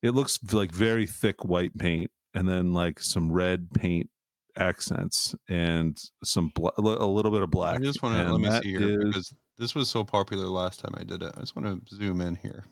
[0.02, 4.08] it looks like very thick white paint, and then like some red paint
[4.56, 7.76] accents, and some bla- a little bit of black.
[7.80, 10.04] I just want to and let me that see here is- because this was so
[10.04, 11.32] popular last time I did it.
[11.36, 12.64] I just want to zoom in here.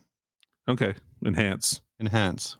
[0.68, 1.80] okay, enhance.
[2.00, 2.56] Enhance.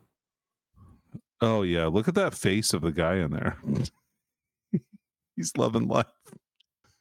[1.41, 3.57] Oh yeah, look at that face of the guy in there.
[5.37, 6.07] He's loving life.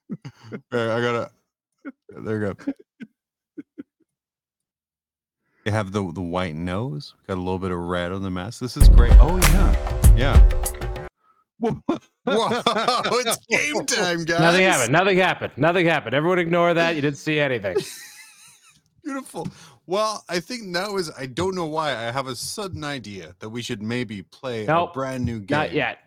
[0.72, 1.32] I gotta.
[2.10, 2.74] There you go.
[5.64, 7.16] They have the the white nose.
[7.28, 8.60] Got a little bit of red on the mask.
[8.60, 9.14] This is great.
[9.20, 10.16] Oh yeah.
[10.16, 10.50] Yeah.
[12.28, 12.50] Whoa!
[13.22, 14.40] It's game time, guys.
[14.40, 14.92] Nothing happened.
[14.92, 15.54] Nothing happened.
[15.58, 16.14] Nothing happened.
[16.16, 16.96] Everyone ignore that.
[16.96, 17.78] You didn't see anything.
[19.04, 19.48] Beautiful.
[19.88, 21.12] Well, I think now is.
[21.18, 21.92] I don't know why.
[21.92, 25.58] I have a sudden idea that we should maybe play Nope, a brand new game.
[25.58, 26.00] Not yet.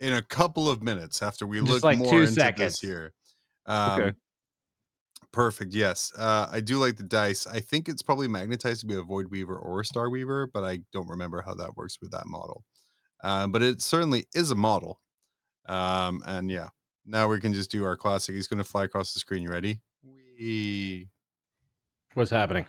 [0.00, 2.74] in a couple of minutes after we Just look like more two into seconds.
[2.74, 3.12] this here.
[3.66, 4.12] Um, Okay.
[5.32, 5.74] Perfect.
[5.74, 6.12] Yes.
[6.16, 7.46] Uh, I do like the dice.
[7.46, 10.64] I think it's probably magnetized to be a Void Weaver or a Star Weaver, but
[10.64, 12.64] I don't remember how that works with that model.
[13.22, 15.00] Uh, but it certainly is a model.
[15.66, 16.68] Um, and yeah,
[17.04, 18.34] now we can just do our classic.
[18.34, 19.42] He's going to fly across the screen.
[19.42, 19.80] You ready?
[20.38, 21.08] We
[22.14, 22.66] What's happening?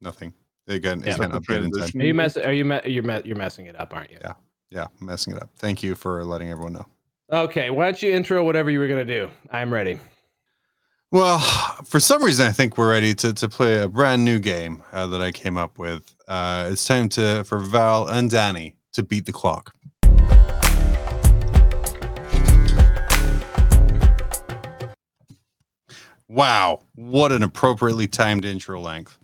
[0.00, 0.32] nothing.
[0.66, 1.06] Again, Yeah.
[1.10, 1.70] it's kind of update in time.
[1.72, 2.00] transition.
[2.00, 2.36] Are you mess?
[2.36, 2.64] Are you?
[2.64, 4.18] Me- you're me- you're messing it up, aren't you?
[4.20, 4.32] Yeah.
[4.70, 5.50] Yeah, I'm messing it up.
[5.56, 6.86] Thank you for letting everyone know.
[7.30, 7.70] Okay.
[7.70, 9.30] Why don't you intro whatever you were gonna do?
[9.50, 9.98] I'm ready.
[11.14, 11.38] Well,
[11.84, 15.06] for some reason, I think we're ready to, to play a brand new game uh,
[15.06, 16.12] that I came up with.
[16.26, 19.72] Uh, it's time to for Val and Danny to beat the clock.
[26.26, 29.16] Wow, what an appropriately timed intro length.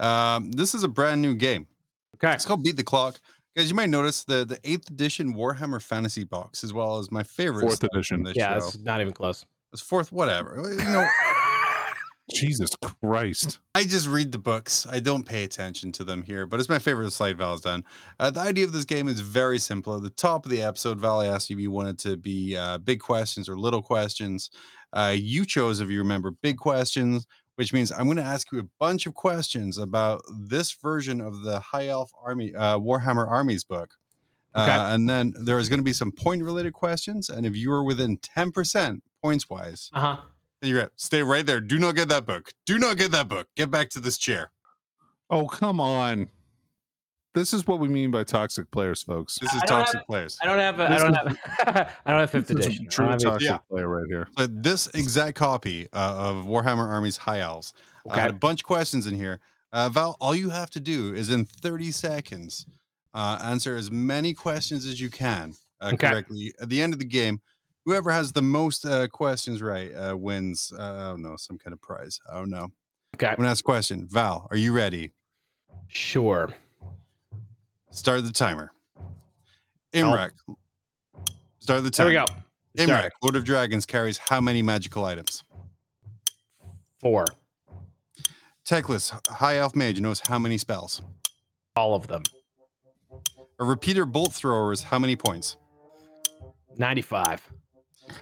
[0.00, 1.68] Um, this is a brand new game.
[2.16, 2.34] Okay.
[2.34, 3.20] It's called Beat the Clock.
[3.56, 7.22] Guys, you might notice the the eighth edition Warhammer Fantasy box, as well as my
[7.22, 8.26] favorite Fourth edition.
[8.34, 8.66] Yeah, show.
[8.66, 9.46] it's not even close.
[9.72, 10.56] It's fourth, whatever.
[10.56, 11.06] You know,
[12.32, 12.70] Jesus
[13.02, 13.58] Christ.
[13.74, 14.86] I just read the books.
[14.90, 17.84] I don't pay attention to them here, but it's my favorite slide Val's done.
[18.18, 19.94] Uh, the idea of this game is very simple.
[19.96, 22.78] At the top of the episode, Val asked you if you wanted to be uh,
[22.78, 24.50] big questions or little questions.
[24.92, 28.58] Uh, you chose, if you remember, big questions, which means I'm going to ask you
[28.58, 33.62] a bunch of questions about this version of the High Elf Army uh, Warhammer Armies
[33.64, 33.90] book.
[34.56, 34.70] Okay.
[34.72, 37.28] Uh, and then there is going to be some point related questions.
[37.28, 40.16] And if you are within 10% points wise, Uh huh.
[40.16, 40.26] then
[40.66, 41.60] you're at, stay right there.
[41.60, 42.50] Do not get that book.
[42.66, 43.46] Do not get that book.
[43.56, 44.50] Get back to this chair.
[45.30, 46.28] Oh, come on.
[47.34, 49.38] This is what we mean by toxic players, folks.
[49.38, 50.38] This is toxic have- players.
[50.42, 50.80] I don't have.
[50.80, 51.92] A, I don't is- have.
[52.06, 52.88] I don't have fifth This a edition.
[52.88, 53.58] True don't have toxic yeah.
[53.70, 54.28] player right here.
[54.36, 57.74] But this exact copy uh, of Warhammer Armies High Elves
[58.08, 58.20] uh, Okay.
[58.22, 59.40] had a bunch of questions in here.
[59.72, 62.64] Uh, Val, all you have to do is in 30 seconds
[63.12, 65.52] uh, answer as many questions as you can
[65.82, 66.08] uh, Okay.
[66.08, 66.54] correctly.
[66.62, 67.40] At the end of the game,
[67.86, 70.72] whoever has the most uh, questions right uh, wins.
[70.78, 72.20] Uh, I don't know, some kind of prize.
[72.30, 72.68] I don't know.
[73.14, 73.28] Okay.
[73.28, 74.06] I'm gonna ask a question.
[74.10, 75.12] Val, are you ready?
[75.88, 76.52] Sure.
[77.90, 78.72] Start the timer.
[79.94, 80.32] Imrik.
[81.60, 82.08] Start the There timer.
[82.10, 82.24] we go.
[82.76, 85.44] Imrik, Lord of Dragons carries how many magical items?
[87.00, 87.24] Four.
[88.68, 91.00] Teclis, High Elf Mage, knows how many spells?
[91.76, 92.24] All of them.
[93.60, 95.56] A repeater bolt thrower is how many points?
[96.76, 97.40] Ninety-five.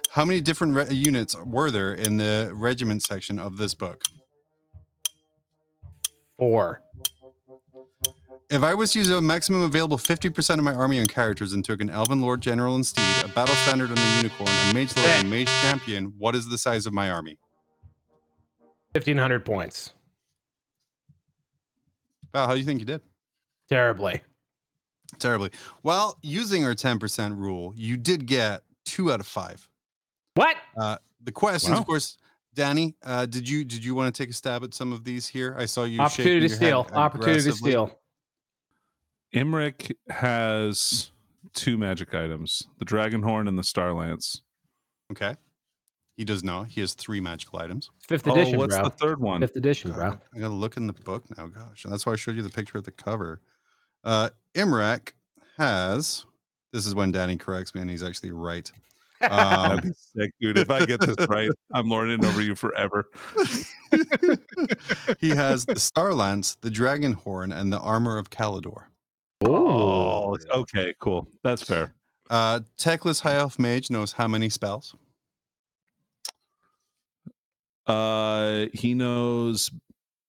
[0.09, 4.03] How many different re- units were there in the regiment section of this book?
[6.37, 6.81] Four.
[8.49, 11.65] If I was to use a maximum available 50% of my army and characters and
[11.65, 14.95] took an Elven Lord General and Steed, a Battle Standard and a Unicorn, a Mage
[14.95, 17.37] Lord and a Mage Champion, what is the size of my army?
[18.93, 19.93] Fifteen hundred points.
[22.31, 23.01] Val, how do you think you did?
[23.67, 24.21] Terribly.
[25.19, 25.51] Terribly.
[25.83, 29.67] Well, using our 10% rule, you did get two out of five.
[30.35, 30.57] What?
[30.77, 31.79] Uh, the questions, Wow.
[31.79, 32.17] of course,
[32.53, 35.27] Danny, uh, did you did you want to take a stab at some of these
[35.27, 35.55] here?
[35.57, 36.97] I saw you Opportunity to shaking your head steal.
[36.99, 37.99] Opportunity to steal.
[39.33, 41.11] Imrik has
[41.53, 44.41] two magic items the Dragon Horn and the Star Lance.
[45.11, 45.35] Okay.
[46.17, 46.67] He does not.
[46.69, 47.89] He has three magical items.
[48.07, 48.85] Fifth Oh, edition, what's bro.
[48.85, 49.41] the third one?
[49.41, 50.19] Fifth edition, Uh, bro.
[50.33, 51.47] I gotta look in the book now.
[51.47, 53.41] Gosh, and that's why I showed you the picture of the cover.
[54.05, 55.11] Uh, Imrik
[55.57, 56.25] has.
[56.71, 58.71] This is when Danny corrects me, and he's actually right.
[59.29, 60.57] That'd Um, be sick, dude.
[60.57, 63.09] If I get this right, I'm lording over you forever.
[65.19, 68.83] he has the Star Lance, the Dragon Horn, and the Armor of Caledor.
[69.43, 71.27] Oh, okay, cool.
[71.43, 71.93] That's fair.
[72.29, 74.95] Uh, Teclis High Elf Mage knows how many spells?
[77.87, 79.69] Uh, he knows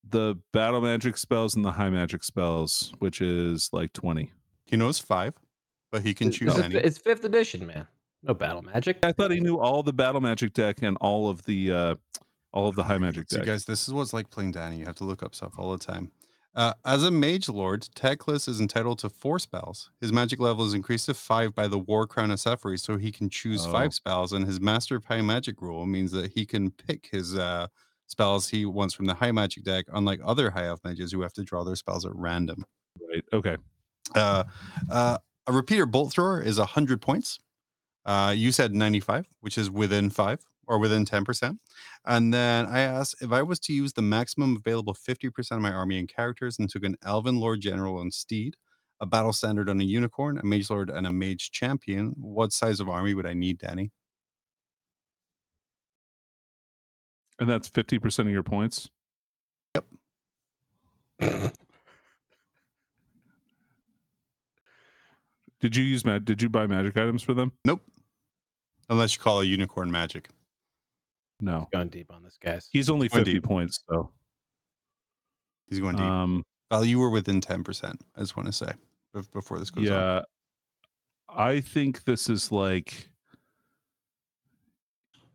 [0.08, 4.30] the battle magic spells and the high magic spells, which is like 20.
[4.66, 5.34] He knows five,
[5.90, 6.74] but he can It's, choose it's- any.
[6.76, 7.86] it's fifth edition, man.
[8.26, 8.98] No battle magic.
[9.02, 11.94] I thought he knew all the battle magic deck and all of the uh
[12.52, 13.46] all of the high magic So, deck.
[13.46, 14.78] guys, this is what it's like playing Danny.
[14.78, 16.10] You have to look up stuff all the time.
[16.54, 19.90] Uh, as a mage lord, Teclis is entitled to four spells.
[20.00, 23.12] His magic level is increased to five by the War Crown of Saphery, so he
[23.12, 23.72] can choose Oh.
[23.72, 24.32] five spells.
[24.32, 27.66] And his Master of High Magic rule means that he can pick his uh,
[28.06, 31.34] spells he wants from the High Magic deck, unlike other High Elf mages who have
[31.34, 32.64] to draw their spells at random.
[33.06, 33.24] Right.
[33.34, 33.58] Okay.
[34.14, 34.44] Uh,
[34.90, 37.38] uh, a repeater bolt thrower is 100 points.
[38.06, 40.38] Uh, you said 95, which is within five
[40.68, 41.58] or within 10%.
[42.06, 45.72] And then I asked if I was to use the maximum available 50% of my
[45.72, 48.54] army and characters and took an Elven Lord General on Steed,
[49.00, 52.78] a Battle Standard on a Unicorn, a Mage Lord, and a Mage Champion, what size
[52.80, 53.90] of army would I need, Danny?
[57.38, 58.88] And that's 50% of your points.
[59.74, 59.84] Yep.
[65.60, 66.02] did you use?
[66.02, 67.52] Did you buy magic items for them?
[68.88, 70.28] Unless you call a Unicorn magic.
[71.40, 71.68] No.
[71.72, 72.68] Going deep on this, guys.
[72.72, 73.42] He's only Going 50 deep.
[73.44, 74.10] points, so
[75.68, 76.04] He's going deep.
[76.04, 78.72] um well, you were within 10%, I just want to say
[79.32, 79.94] before this goes on.
[79.96, 80.20] yeah.
[81.28, 83.08] I think this is like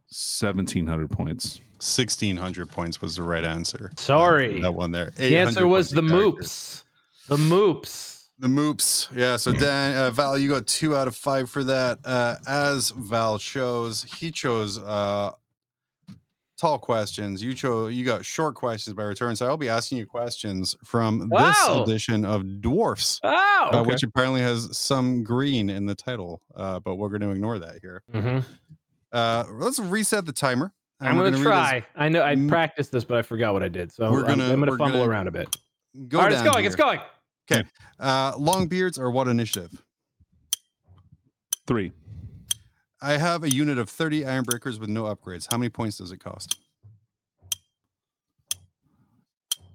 [0.09, 1.59] 1700 points.
[1.79, 3.91] 1600 points was the right answer.
[3.97, 4.59] Sorry.
[4.61, 5.11] That one there.
[5.15, 6.83] The answer was the characters.
[7.27, 7.27] moops.
[7.27, 8.10] The moops.
[8.41, 9.07] The moops.
[9.15, 9.37] Yeah.
[9.37, 11.99] So Dan, uh, Val, you got two out of five for that.
[12.03, 15.31] Uh, as Val shows, he chose uh,
[16.59, 17.43] tall questions.
[17.43, 17.93] You chose.
[17.93, 19.35] You got short questions by return.
[19.35, 21.51] So I'll be asking you questions from Wow.
[21.85, 23.69] this edition of Dwarfs, Oh.
[23.73, 26.41] uh, which apparently has some green in the title.
[26.55, 28.01] Uh, but we're going to ignore that here.
[28.11, 28.43] Mhm.
[29.11, 30.73] Uh, let's reset the timer.
[30.99, 31.85] and I'm we're gonna, read as- try.
[31.95, 32.47] I know I Mm.
[32.47, 33.91] practiced this, but I forgot what I did.
[33.91, 35.55] So We're I'm- gonna- I'm, gonna we're fumble gonna around a bit.
[36.07, 36.65] Go All right, it's down going.
[36.65, 36.85] It's here.
[36.85, 36.99] going.
[37.51, 37.63] Okay.
[37.99, 39.83] Uh, long beards are what initiative?
[41.67, 41.91] Three.
[43.01, 45.47] I have a unit of 30 iron breakers with no upgrades.
[45.49, 46.59] How many points does it cost?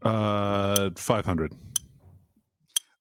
[0.03, 1.53] Uh, five hundred.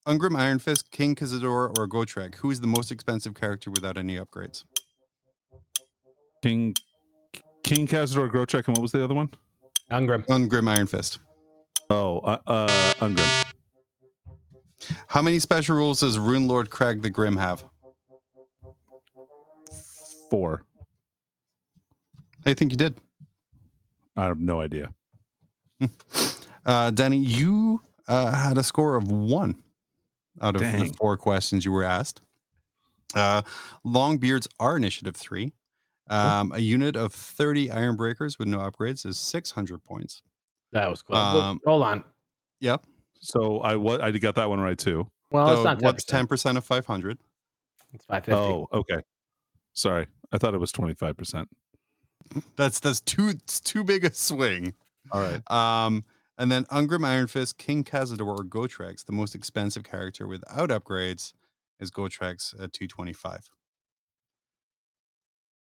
[0.07, 2.35] Ungrim Iron Fist, King Kazador, or Gotrek?
[2.35, 4.63] Who is the most expensive character without any upgrades?
[6.41, 6.73] King
[7.63, 9.29] King Kazador Grochek, and what was the other one?
[9.91, 10.25] Ungrim.
[10.27, 11.19] Ungrim Iron Fist.
[11.91, 12.67] Oh, uh, uh
[12.99, 13.54] Ungrim.
[15.07, 17.63] How many special rules does Rune Lord Kragg the Grim have?
[20.29, 20.63] Four.
[22.45, 22.95] I think you did.
[24.15, 24.93] I have no idea.
[26.65, 29.55] Uh, Danny, you uh, had a score of one
[30.41, 32.21] out of the four questions you were asked.
[33.13, 33.43] Uh,
[33.85, 35.53] Longbeards are initiative three.
[36.09, 40.21] Um, a unit of 30 iron breakers with no upgrades is 600 points.
[40.71, 41.19] That was close.
[41.19, 42.03] Um, Hold on.
[42.59, 42.83] Yep.
[43.25, 45.09] So I what I got that one right too.
[45.31, 45.81] Well, so it's not 10%.
[45.83, 47.17] what's 10% of 500?
[47.93, 48.33] It's 550.
[48.33, 49.01] Oh, okay.
[49.73, 51.49] Sorry, I thought it was twenty five percent.
[52.55, 54.73] That's that's too it's too big a swing.
[55.11, 55.41] All right.
[55.51, 56.03] Um,
[56.37, 61.33] and then Ungrim Iron Fist, King Kazador, or Gotrex, the most expensive character without upgrades,
[61.79, 63.49] is Gotrex at 225.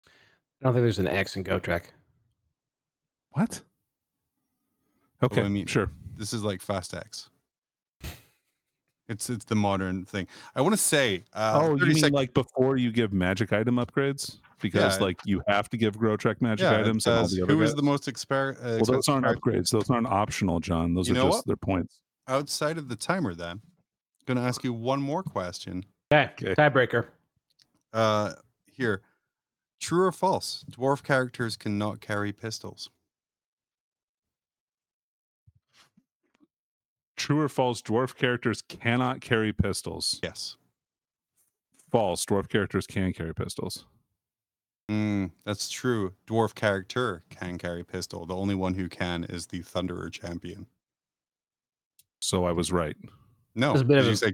[0.06, 1.84] I don't think there's an X in GoTrek.
[3.30, 3.60] What?
[5.22, 5.90] Oh, Okay, I mean- sure.
[6.16, 7.29] This is like Fast X.
[9.10, 10.28] It's it's the modern thing.
[10.54, 11.24] I want to say.
[11.34, 14.38] Uh, oh, you mean sec- like before you give magic item upgrades?
[14.62, 15.04] Because Yeah.
[15.04, 17.60] like you have to give Grotrek magic yeah, it items and all the other who
[17.62, 17.76] is guys?
[17.76, 19.70] the most exper- uh, Well, those aren't upgrades.
[19.70, 20.94] Those aren't optional, Jon.
[20.94, 21.46] Those You are just what?
[21.46, 21.98] their points.
[22.28, 23.34] outside of the timer?
[23.34, 25.84] Then, I'm going to ask you one more question.
[26.12, 26.30] Okay.
[26.40, 26.54] Okay.
[26.54, 27.06] Tiebreaker.
[27.92, 28.34] Uh,
[28.70, 29.02] here,
[29.80, 30.64] true or false?
[30.70, 32.90] Dwarf characters cannot carry pistols.
[37.20, 37.82] True or false?
[37.82, 40.18] Dwarf characters cannot carry pistols.
[40.22, 40.56] Yes.
[41.90, 42.24] False.
[42.24, 43.84] Dwarf characters can carry pistols.
[44.90, 46.14] Mm, that's true.
[46.26, 48.24] Dwarf character can carry pistol.
[48.24, 50.66] The only one who can is the Thunderer champion.
[52.20, 52.96] So I was right.
[53.54, 54.32] No, That's a bit of you a- say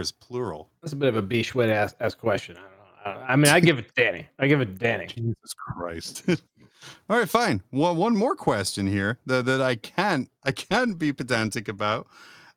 [0.00, 0.70] is plural.
[0.80, 2.56] That's a bit of a beach way to ask, ask question.
[2.56, 3.20] I don't know.
[3.26, 4.26] I, I mean, I give it to Danny.
[4.38, 5.06] I give it to Danny.
[5.06, 6.24] Jesus Christ.
[7.08, 7.62] All right, fine.
[7.70, 12.06] One one more question here that, that I can't I can't be pedantic about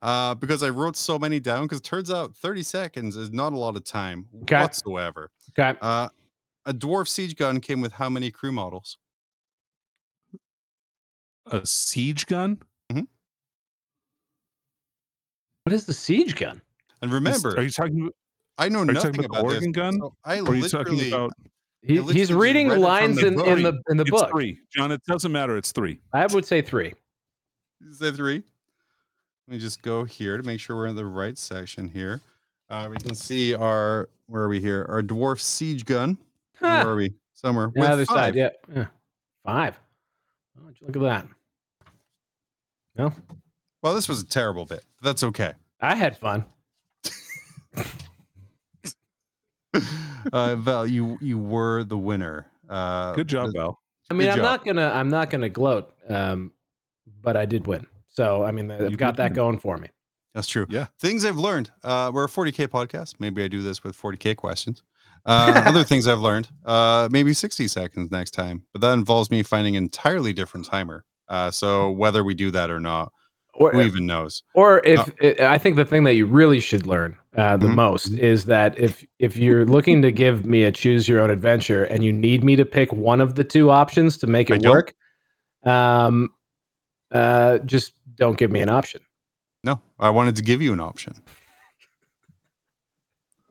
[0.02, 1.64] uh, because I wrote so many down.
[1.64, 4.60] Because turns out thirty seconds is not a lot of time Okay.
[4.62, 5.32] whatsoever.
[5.58, 5.78] Okay.
[5.82, 6.10] Uh,
[6.66, 8.98] a dwarf siege gun came with how many crew models?
[11.52, 12.60] A siege gun?
[15.64, 16.62] What is the siege gun?
[17.02, 18.10] And Is- remember, are you talking?
[18.58, 19.56] I know you talking nothing about the about this.
[19.58, 19.94] Organ gun?
[20.00, 21.34] so I Or are you talking literally about?
[21.86, 24.32] He, he's reading read lines the in, in the in the It's book.
[24.32, 24.92] three, Jon.
[24.92, 25.56] It doesn't matter.
[25.58, 26.00] It's three.
[26.14, 26.94] I would say three.
[27.92, 28.44] say three.
[29.48, 32.22] Let me just go here to make sure we're in the right section here.
[32.70, 34.86] Uh, we can see our where are we here?
[34.90, 36.18] Our dwarf siege gun.
[36.60, 36.82] Huh.
[36.84, 37.14] Where are we?
[37.36, 37.72] Somewhere.
[37.76, 38.16] The other five.
[38.16, 38.50] side, yeah.
[38.74, 38.86] yeah.
[39.46, 39.76] Five.
[40.60, 41.28] Oh, look at that.
[42.98, 43.14] No,
[43.82, 44.84] Well, this was a terrible bit.
[45.02, 45.52] That's okay.
[45.82, 46.46] I had fun.
[50.34, 52.48] uh, Val, you you were the winner.
[52.70, 53.80] Uh, Good job, Val.
[54.10, 54.44] I mean, I'm job.
[54.44, 56.52] not gonna I'm not gonna gloat, um,
[57.22, 57.86] but I did win.
[58.10, 59.36] So I mean, I've You got that win.
[59.36, 59.88] going for me.
[60.34, 60.66] That's true.
[60.70, 60.88] Yeah.
[61.00, 61.72] Things I've learned.
[61.84, 63.16] Uh, we're a 40k podcast.
[63.20, 64.84] Maybe I do this with 40k questions.
[65.28, 66.48] Uh, other things I've learned.
[66.66, 71.04] Uh, maybe 60 seconds next time, but that involves me finding an entirely different timer.
[71.30, 73.12] Uh, so whether we do that or not,
[73.56, 74.44] Or who even knows?
[74.54, 77.76] or if I I think the thing that you really should learn uh, the Mhm.
[77.76, 81.84] most is that if if you're looking to give me a choose your own adventure
[81.86, 84.94] and you need me to pick one of the two options to make it work,
[85.66, 86.30] um,
[87.12, 89.02] uh, just don't give me an option.
[89.64, 91.14] No, I wanted to give you an option.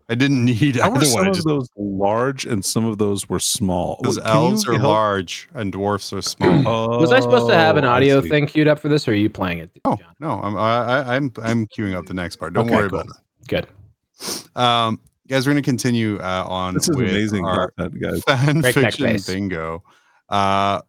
[0.09, 1.29] I didn't need How were either some one.
[1.29, 3.99] Of just, those large and some of those were small?
[4.03, 6.63] those Can elves are help- large and dwarfs are small.
[6.67, 9.15] Oh, Was I supposed to have an audio thing queued up for this, or are
[9.15, 9.71] you playing it?
[9.87, 10.15] Oh Jon?
[10.21, 12.53] no, I'm I, I, I'm I'm queuing up the next part.
[12.53, 13.01] Don't Okay, worry cool.
[13.01, 13.17] about
[13.49, 13.67] Good.
[14.55, 16.75] Um, guys, we're gonna continue uh, on.
[16.75, 18.23] This is with amazing, Our that guys.
[18.25, 19.83] fan Breakneck fiction bingo.
[20.29, 20.81] Uh,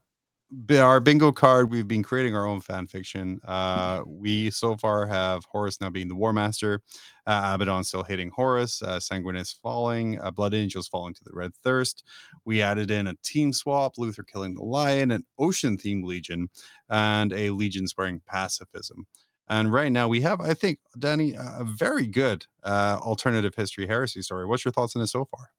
[0.51, 1.69] bi- our bingo card.
[1.71, 3.39] We've been creating our own fan fiction.
[3.45, 6.81] Uh, we so far have Horus now being the War Master,
[7.27, 11.53] uh, Abaddon still hating Horus, uh, Sanguinius falling, uh, Blood Angels falling to the Red
[11.63, 12.03] Thirst.
[12.45, 16.49] We added in a team swap, Luther killing the Lion, an Ocean themed Legion,
[16.89, 19.05] and a Legion swearing pacifism.
[19.47, 24.21] And right now we have, I think, Danny, a very good uh, alternative history heresy
[24.23, 24.45] story.
[24.45, 25.49] What's your thoughts on it so far?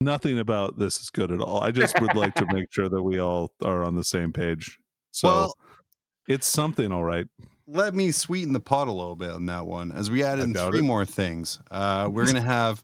[0.00, 1.62] Nothing about this is good at all.
[1.62, 4.78] I just would like to make sure that we all are on the same page.
[5.12, 5.56] So Well-
[6.28, 7.26] it's something, all right.
[7.68, 10.52] let me sweeten the pot a little bit on that one as we add in
[10.54, 10.82] three it.
[10.82, 11.60] more things.
[11.70, 12.82] Uh, we're gonna have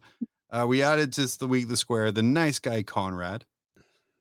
[0.50, 3.42] uh, we added just the week the square the nice guy Konrad.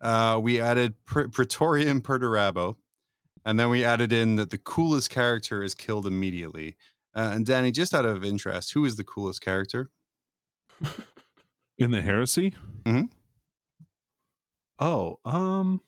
[0.02, 2.78] Uh, we added Pr- Praetorian Perturabo,
[3.46, 6.76] and then we added in that the coolest character is killed immediately.
[7.16, 9.90] Uh, and Danny, just out of interest, who is the coolest character?
[11.78, 12.54] In the heresy?
[12.86, 13.06] Mm-hmm.
[14.80, 15.82] Oh, um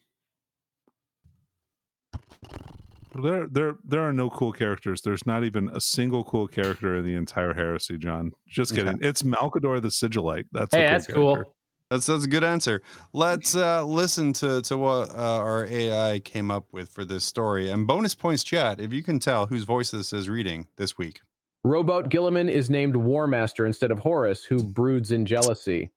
[3.22, 5.02] there there there are no cool characters.
[5.02, 8.32] There's not even a single cool character in the entire heresy, Jon.
[8.48, 8.82] Just Okay.
[8.84, 9.00] kidding.
[9.02, 10.46] It's Malkador the Sigilite.
[10.52, 11.44] That's Hey, the that's character.
[11.44, 11.56] cool.
[11.94, 12.82] That's that's a good answer.
[13.14, 17.70] Let's uh, listen to to what uh, our AI came up with for this story.
[17.70, 18.80] And bonus points, chat.
[18.80, 21.22] If you can tell whose voice this is reading this week.
[21.64, 25.92] Roboute Guilliman is named War Master instead of Horus, who broods in jealousy.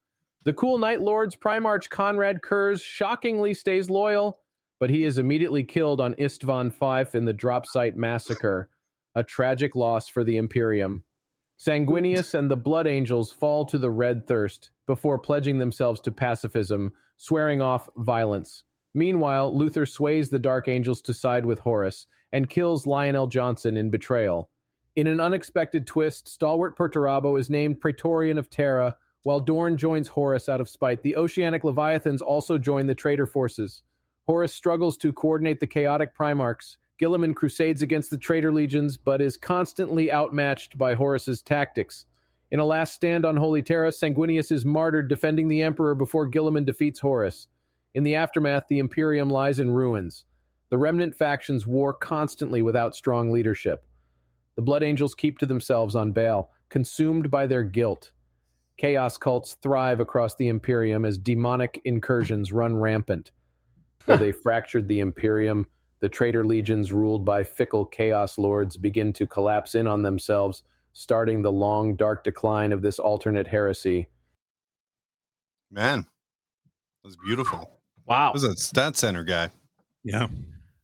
[0.45, 4.41] The cool Night Lord's Primarch Konrad Curze shockingly stays loyal,
[4.79, 8.69] but he is immediately killed on Istvan Fife in the drop site massacre,
[9.15, 11.05] a tragic loss for the Imperium.
[11.59, 16.93] Sanguinius and the Blood Angels fall to the Red Thirst before pledging themselves to pacifism,
[17.17, 18.63] swearing off violence.
[18.95, 23.91] Meanwhile, Luther sways the Dark Angels to side with Horus and kills Lion El'Jonson in
[23.91, 24.51] betrayal.
[24.97, 30.49] In an unexpected twist, Stalwart Perturabo is named Praetorian of Terra, while Dorn joins Horus
[30.49, 31.03] out of spite.
[31.03, 33.83] The Oceanic Leviathans also join the traitor forces.
[34.27, 36.77] Horus struggles to coordinate the chaotic Primarchs.
[37.01, 42.07] Guilliman crusades against the traitor legions, but is constantly outmatched by Horus's tactics.
[42.51, 46.65] In a last stand on Holy Terra, Sanguinius is martyred defending the Emperor before Guilliman
[46.65, 47.49] defeats Horus.
[47.95, 50.25] In the aftermath, the Imperium lies in ruins.
[50.71, 53.85] The remnant factions war constantly without strong leadership.
[54.57, 58.11] The Blood Angels keep to themselves on Baal, consumed by their guilt.
[58.79, 63.33] Chaos cults thrive across the Imperium as demonic incursions run rampant.
[64.07, 65.67] Though they fractured the Imperium,
[66.01, 71.43] the traitor legions ruled by fickle Chaos lords begin to collapse in on themselves, starting
[71.43, 74.07] the long, dark decline of this alternate heresy.
[75.71, 77.71] Man, that was beautiful.
[78.07, 78.29] Wow.
[78.29, 79.51] That was a stat center guy.
[80.05, 80.29] Yeah.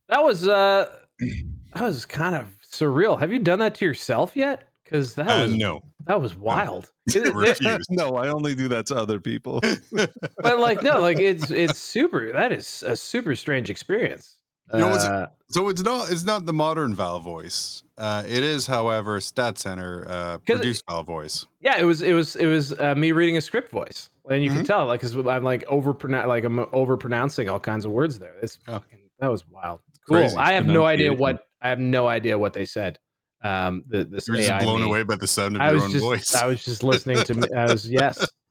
[0.09, 0.89] That was uh
[1.19, 3.19] that was kind of surreal.
[3.19, 4.67] Have you done that to yourself yet?
[4.83, 6.91] Because that Uh, was no, that was wild.
[7.09, 7.85] I It- it- refuse.
[7.89, 9.61] no, I only do that to other people.
[9.91, 12.31] but like no, like it's it's super.
[12.33, 14.37] That is a super strange experience.
[14.71, 17.83] You know what's- Uh, so it's not it's not the modern Val voice.
[17.97, 21.45] Uh, it is, however, stat center uh, it- produced Val voice.
[21.61, 24.49] yeah, it was it was it was uh, me reading a script voice, and you
[24.49, 25.95] can tell like because I'm like over
[26.27, 28.35] like I'm over pronouncing all kinds of words there.
[28.41, 28.75] It's Yeah.
[28.79, 29.79] fucking that was wild.
[30.07, 30.17] Cool.
[30.17, 30.35] Crazy.
[30.37, 32.97] I have no idea what I have no idea what they said.
[33.43, 35.91] Um, the this You're just blown away by the sound of I your was own
[35.91, 36.33] just voice.
[36.35, 37.47] I was just listening to me.
[37.55, 38.25] I was yes,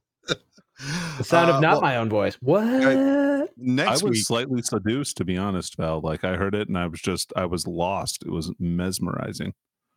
[1.18, 2.37] the sound Uh, of not well, my own voice.
[2.41, 2.64] What?
[2.64, 4.27] I next was week.
[4.27, 6.01] slightly seduced, to be honest, Val.
[6.01, 8.23] Like I heard it and I was just I was lost.
[8.25, 9.53] It was mesmerizing.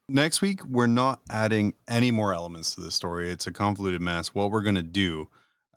[0.10, 4.36] next week we're not adding any more elements to the story it's a convoluted mess
[4.36, 5.28] what we're going to do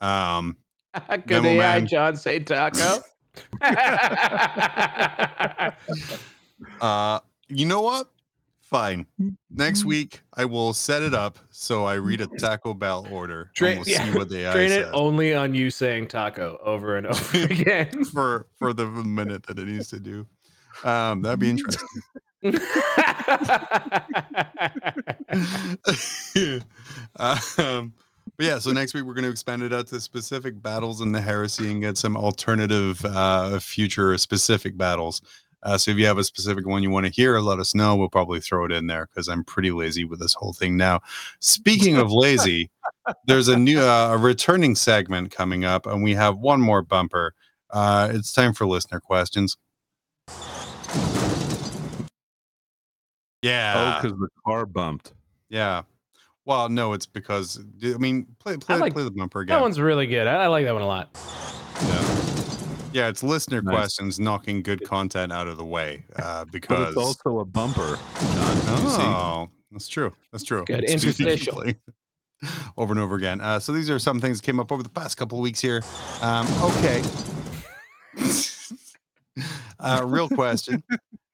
[0.03, 0.55] um
[1.09, 1.87] Could Memo AI Man.
[1.87, 2.99] John say taco?
[6.81, 8.11] uh you know what
[8.69, 9.07] fine
[9.51, 9.89] next Mm-hmm.
[9.89, 13.87] week i will set it up so i read a taco bell order Train- and
[13.87, 17.07] we'll yeah, see what the AI Train it only on you saying taco over and
[17.13, 18.05] over again.
[18.13, 20.27] for for the minute that it needs to do
[20.85, 21.89] um that'd be interesting
[27.19, 27.93] um,
[28.37, 31.13] but yeah, so next week we're going to expand it out to specific battles in
[31.13, 35.23] the heresy and get some alternative uh, future specific battles.
[35.63, 37.97] Uh, so if you have a specific one you want to hear, let us know.
[37.97, 41.01] We'll probably throw it in there because I'm pretty lazy with this whole thing now.
[41.41, 42.71] Speaking of lazy,
[43.27, 47.35] there's a new uh, a returning segment coming up, and we have one more bumper.
[47.71, 49.57] Uh, it's time for listener questions.
[53.43, 53.75] Yeah.
[53.77, 55.13] oh, Yeah, because the car bumped.
[55.49, 55.83] yeah.
[56.45, 59.57] Well, no, it's because I mean, play play, like- play the bumper again.
[59.57, 60.27] that one's really good.
[60.27, 61.11] I, I like that one a lot.
[61.83, 62.18] Yeah.
[62.93, 63.75] Yeah, it's listener Nice.
[63.75, 67.99] questions knocking good content out of the way uh, But because it's also a bumper,
[68.21, 68.57] John.
[68.57, 70.15] You oh, that's true.
[70.33, 70.65] That's true.
[70.65, 70.85] Good.
[70.89, 71.65] Interstitial.
[72.77, 73.41] over and over again.
[73.41, 75.61] Uh, so these are some things that came up over the past couple of weeks
[75.61, 75.83] here.
[76.23, 77.03] Um, okay.
[79.81, 80.83] uh, real question.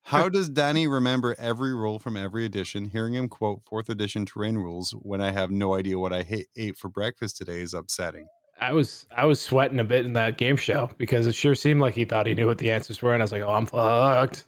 [0.02, 2.84] How does Danny remember every rule from every edition?
[2.90, 6.46] Hearing him quote fourth edition terrain rules when I have no idea what I ha-
[6.56, 8.26] ate for breakfast today is upsetting.
[8.60, 11.80] I was I was sweating a bit in that game show because it sure seemed
[11.80, 13.66] like he thought he knew what the answers were, and I was like, "Oh, I'm
[13.66, 14.46] fucked."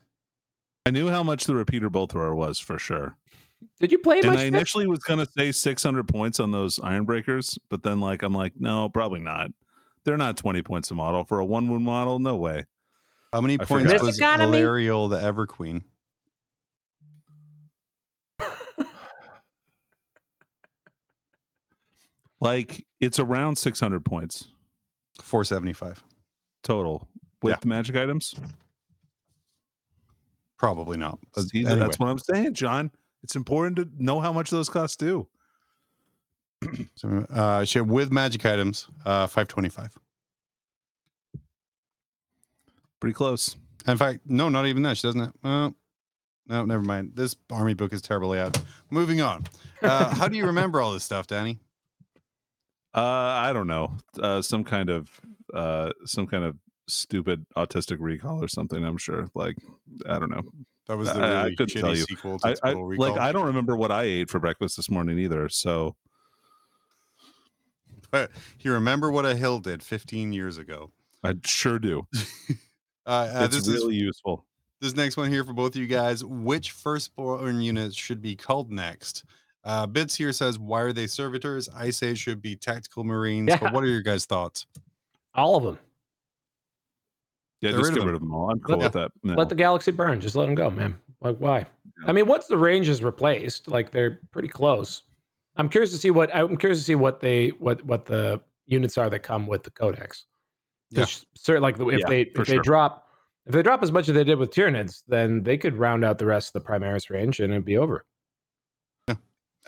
[0.86, 3.16] I knew how much the repeater bolt thrower was for sure.
[3.80, 4.38] Did you play And much?
[4.38, 4.54] I Nick?
[4.54, 8.88] initially was gonna say 600 points on those Ironbreakers, but then like I'm like, no,
[8.88, 9.50] probably not.
[10.04, 12.18] They're not 20 points a model for a one wound model.
[12.18, 12.64] No way.
[13.32, 14.04] How many I points forgot.
[14.06, 14.62] was Economy?
[14.62, 15.46] The Ever
[22.40, 24.48] Like it's around 600 points
[25.22, 26.02] 475.
[26.62, 27.08] total
[27.42, 27.68] with Yeah.
[27.68, 28.34] magic items.
[30.58, 31.18] Probably not.
[31.38, 31.78] See, anyway.
[31.78, 32.90] That's what I'm saying, John.
[33.22, 35.26] It's important to know how much those costs do.
[36.96, 39.90] So, uh, with magic items, uh, 525.
[43.00, 43.56] Pretty close.
[43.86, 44.96] In fact, no, not even that.
[44.96, 45.20] She doesn't.
[45.20, 45.70] Have, uh,
[46.48, 47.12] no, never mind.
[47.14, 48.58] This army book is terribly out.
[48.90, 49.44] Moving on.
[49.82, 51.58] Uh, how do you remember all this stuff, Danny?
[52.96, 53.92] Uh, I don't know.
[54.20, 55.08] Uh, some kind of
[55.52, 56.56] uh, some kind of
[56.88, 58.84] stupid autistic recall or something.
[58.84, 59.28] I'm sure.
[59.34, 59.56] Like
[60.08, 60.42] I don't know.
[60.88, 62.04] That was the I- I really couldn't tell you.
[62.04, 63.08] sequel to I, I Recall.
[63.10, 65.48] like I don't remember what I ate for breakfast this morning either.
[65.48, 65.94] So
[68.10, 68.30] But
[68.60, 70.90] you remember what a hill did 15 years ago.
[71.24, 72.06] I sure do.
[73.08, 74.44] Uh, uh, it's really is useful.
[74.80, 76.24] this next one here for both of you guys.
[76.24, 79.22] Which firstborn unit should be called next?
[79.66, 81.68] Uh, Bits here says, why are they servitors?
[81.74, 83.48] I say it should be tactical marines.
[83.50, 83.58] Yeah.
[83.58, 84.64] But what are your guys' thoughts?
[85.34, 85.78] All of them.
[87.60, 88.06] Yeah, Get just rid get them.
[88.06, 88.50] rid of them all.
[88.50, 89.12] I'm cool Let- with that.
[89.24, 89.34] No.
[89.34, 90.20] Let the galaxy burn.
[90.20, 90.96] Just let them go, man.
[91.20, 91.66] Like why?
[92.06, 95.02] I mean, once the range is replaced, like they're pretty close.
[95.56, 98.98] I'm curious to see what I'm curious to see what they what what the units
[98.98, 100.26] are that come with the codex.
[100.90, 101.06] Yeah.
[101.34, 102.62] Certain like if Yeah, they for if they sure.
[102.62, 103.08] drop
[103.46, 106.18] if they drop as much as they did with Tyranids, then they could round out
[106.18, 108.04] the rest of the Primaris range and it'd be over.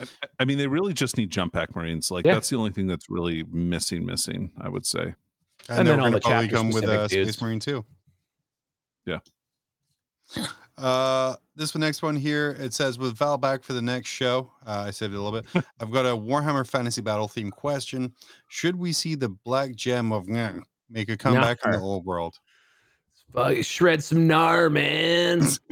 [0.01, 0.07] I-
[0.41, 2.11] I mean, they really just need jump pack marines.
[2.11, 2.35] Like Yeah.
[2.35, 4.05] that's the only thing that's really missing.
[4.07, 5.15] Missing, I would say.
[5.69, 7.43] And, And then all the probably chapter come with a specific Space.
[7.43, 7.85] Marine too.
[9.07, 9.19] Yeah.
[10.77, 12.57] Uh, this one, next one here.
[12.61, 14.53] It says with Val back for the next show.
[14.65, 15.65] Uh, I saved it a little bit.
[15.81, 18.13] I've got a Warhammer Fantasy Battle theme question.
[18.49, 22.37] Should we see the Black Gem of Gnar make a comeback in the old world?
[23.35, 25.43] Fuck, shred some gnar, man.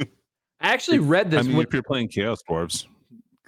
[0.59, 1.39] I actually read this.
[1.39, 2.85] I mean, when- if you're playing Chaos Dwarves,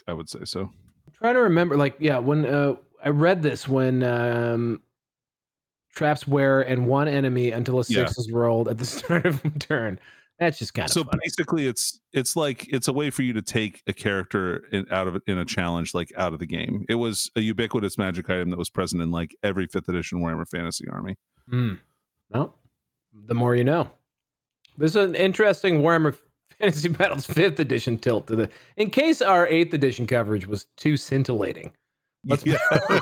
[0.10, 0.72] I would say so.
[1.18, 4.82] trying to remember like yeah when uh, i read this when um
[5.96, 8.06] traps wear and one enemy until a Yeah.
[8.06, 10.00] six is rolled at the start of a turn
[10.40, 11.20] that's just kind of so funny.
[11.24, 15.08] basically it's it's like it's a way for you to take a character in, out
[15.08, 18.50] of in a challenge like out of the game it was a ubiquitous magic item
[18.50, 21.16] that was present in like every fifth edition warhammer fantasy army
[21.50, 21.74] Hmm.
[22.30, 22.56] well
[23.26, 23.90] the more you know
[24.78, 26.16] this is an interesting warhammer
[26.60, 30.98] fantasy battles fifth edition tilt to the in case our eighth edition coverage was too
[30.98, 31.72] scintillating
[32.26, 32.58] Let's- Yeah.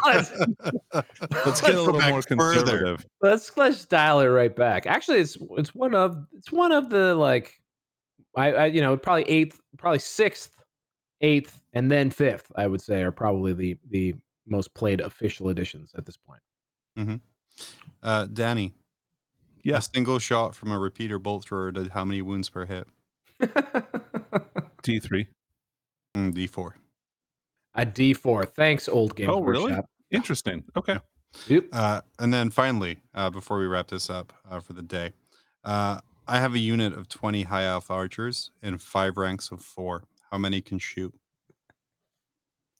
[0.05, 0.31] let's,
[1.45, 2.35] let's get a little back more further.
[2.35, 4.85] conservative let's let's dial it right back.
[4.85, 7.59] Actually, it's it's one of it's one of the like,
[8.35, 10.51] I, I you know probably eighth, probably sixth,
[11.21, 12.51] eighth, and then fifth.
[12.55, 14.13] I would say are probably the the
[14.45, 17.19] most played official editions at this point.
[18.03, 18.75] Uh, Danny,
[19.63, 22.87] yeah a single shot from a repeater bolt thrower did how many wounds per hit?
[24.83, 25.27] t3
[26.15, 26.71] Mm, D4.
[27.75, 28.43] A D four.
[28.45, 29.29] Thanks, old game.
[29.29, 29.65] Oh, really?
[29.71, 29.85] Workshop.
[30.09, 30.97] interesting okay
[31.47, 31.65] Yep.
[31.71, 35.11] Uh, and then finally, uh, before we wrap this up uh, for the day,
[35.63, 40.03] uh, I have a unit of 20 high elf archers in five ranks of four.
[40.31, 41.13] How many can shoot?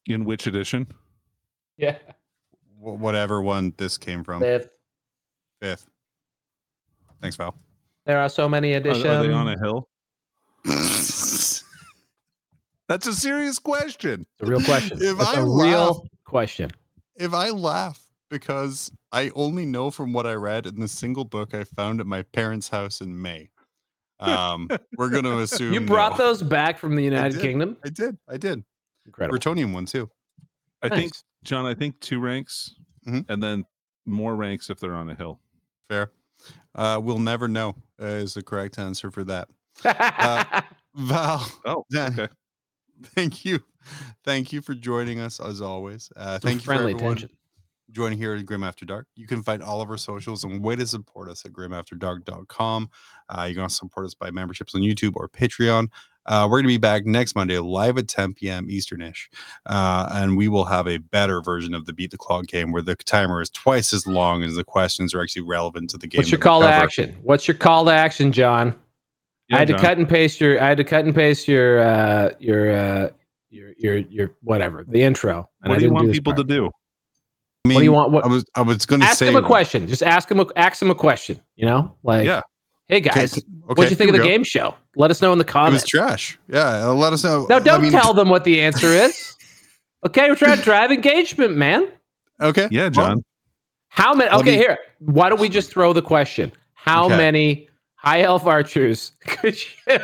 [0.08, 0.88] in which edition
[1.78, 1.98] Yeah.
[2.80, 4.40] Wh- whatever one this came from.
[4.42, 4.70] Fifth.
[5.62, 5.86] Fifth.
[7.22, 7.54] Thanks, Val.
[8.06, 9.06] There are so many are, editions.
[9.06, 9.90] are they on a hill
[10.66, 11.64] that's
[13.08, 14.98] a serious question It's a real question.
[15.02, 16.72] If It's I a laugh- real question.
[17.16, 18.00] if I laugh
[18.30, 22.08] because I only know from what I read in the single book I found at
[22.08, 23.50] my parents' house in May,
[24.20, 26.26] um, we're going to assume You brought no.
[26.26, 27.42] those back from the United did.
[27.42, 27.78] Kingdom.
[27.86, 28.18] I did.
[28.28, 28.64] I did.
[29.06, 29.38] Incredible.
[29.40, 30.10] Bretonnian one too.
[30.84, 32.76] i think john i think two ranks
[33.08, 33.26] Mhm.
[33.30, 33.64] and then
[34.06, 35.40] more ranks if they're on a hill
[35.90, 36.12] Fair.
[36.76, 39.48] Uh, we'll never know uh, is the correct answer for that.
[39.86, 40.62] Uh,
[40.96, 42.34] Val, oh Dan, okay
[43.16, 43.60] thank you.
[44.24, 46.12] Thank you for joining us as always.
[46.16, 47.30] Uh, thank you for friendly everyone tension.
[47.92, 49.08] joining here at Grim After Dark.
[49.16, 52.90] You can find all of our socials and way to support us at grimafterdark.com.
[53.30, 55.88] Uh, you can also support us by memberships on YouTube or Patreon.
[56.26, 58.68] Uh, we're going to be back next Monday live at 10 p.m.
[58.68, 59.28] Easternish.
[59.66, 62.82] Uh, and we will have a better version of the Beat the Clock game where
[62.82, 66.20] the timer is twice as long as the questions are actually relevant to the game.
[66.20, 67.16] What's your that we call to action?
[67.24, 68.76] What's your call to action, John?
[69.50, 70.62] Yeah, I had to cut and paste your.
[70.62, 71.80] I had to cut and paste your.
[71.80, 72.72] uh Your.
[72.76, 73.10] uh
[73.50, 73.72] Your.
[73.78, 73.98] Your.
[73.98, 74.36] Your.
[74.42, 75.50] Whatever the intro.
[75.64, 76.48] and I what do you want this people part.
[76.48, 76.66] to do
[77.66, 78.12] I What do you want?
[78.12, 78.26] What?
[78.26, 79.88] I was I was going to ask say him a question.
[79.88, 80.40] Just ask him.
[80.40, 81.40] A, ask him a question.
[81.56, 82.42] You know, like, Yeah.
[82.90, 84.28] Hey guys, okay, what'd you think of the go.
[84.28, 84.74] game show?
[84.96, 85.84] Let us know in the comments.
[85.84, 86.40] It was trash.
[86.48, 87.46] Yeah, uh, let us know.
[87.50, 89.36] No, I don't mean- tell them what the answer is.
[90.06, 91.90] okay, we're trying to drive engagement, man.
[92.42, 92.68] Okay.
[92.72, 93.24] yeah john
[93.90, 94.30] How many?
[94.32, 94.78] Okay, me- here.
[95.00, 96.52] Why don't we just throw the question?
[96.76, 97.18] How Okay.
[97.18, 97.67] many
[97.98, 99.98] high elf archers could you?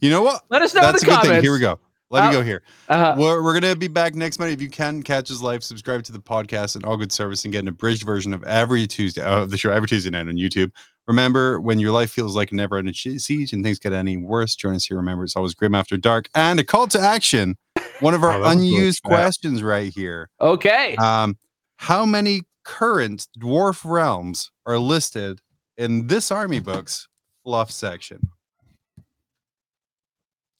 [0.00, 0.42] You know what?
[0.50, 1.28] Let us know in That's the a good comments.
[1.36, 1.42] thing.
[1.42, 1.78] Here we go.
[2.10, 2.62] let Uh, me go here.
[2.88, 4.52] Uh, We're, we're gonna be back next Monday.
[4.54, 7.52] If you can catch us live, subscribe to the podcast and all good service and
[7.52, 10.70] get an abridged version of every Tuesday of the show every Tuesday night on YouTube.
[11.06, 14.74] Remember, when your life feels like a never-ending siege and things get any worse, join
[14.74, 14.96] us here.
[14.96, 17.56] Remember, it's always grim after dark and a call to action.
[18.00, 19.14] One of our Oh, that was really unused fast.
[19.14, 20.28] questions right here.
[20.40, 20.96] okay.
[20.96, 21.36] Um,
[21.76, 25.40] how many current dwarf realms are listed
[25.78, 27.08] in this army book's
[27.44, 28.28] fluff section?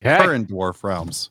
[0.05, 0.23] Okay.
[0.23, 1.31] Current dwarf realms.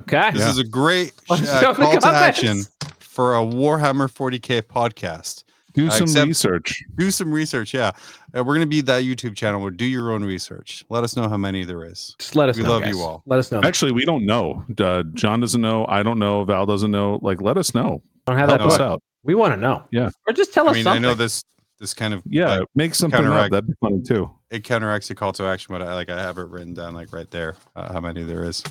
[0.00, 0.30] Okay.
[0.32, 0.50] This Yeah.
[0.50, 2.62] is a great uh, know in the call to action
[2.98, 5.44] for a Warhammer 40k podcast.
[5.72, 6.84] Do Uh, some except- research.
[6.96, 7.74] Do some research.
[7.74, 7.92] Yeah,
[8.36, 10.84] uh, we're gonna be that YouTube channel where do your own research.
[10.88, 12.14] Let us know how many there is.
[12.18, 12.70] Just let us We know.
[12.70, 12.94] love guys.
[12.94, 13.22] you all.
[13.26, 13.60] Let us know.
[13.62, 14.64] Actually, we don't know.
[14.78, 15.84] Uh, John doesn't know.
[15.88, 16.44] I don't know.
[16.44, 17.18] Val doesn't know.
[17.22, 18.02] Like, let us know.
[18.26, 19.02] don't have Help that us out.
[19.22, 19.84] We want to know.
[19.90, 20.10] Yeah.
[20.26, 21.04] Or just tell I us mean, something.
[21.04, 21.44] I know this
[21.78, 23.50] this kind of Yeah, like, make something counteract- up.
[23.52, 24.30] That'd be funny too.
[24.50, 27.12] it counteracts the call to action, but I like I have it written down like
[27.12, 27.56] right there.
[27.74, 28.62] Uh, how many there is?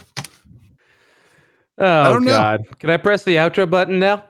[1.78, 2.32] Oh don't know.
[2.32, 2.64] God!
[2.80, 4.24] Can I press the outro button now?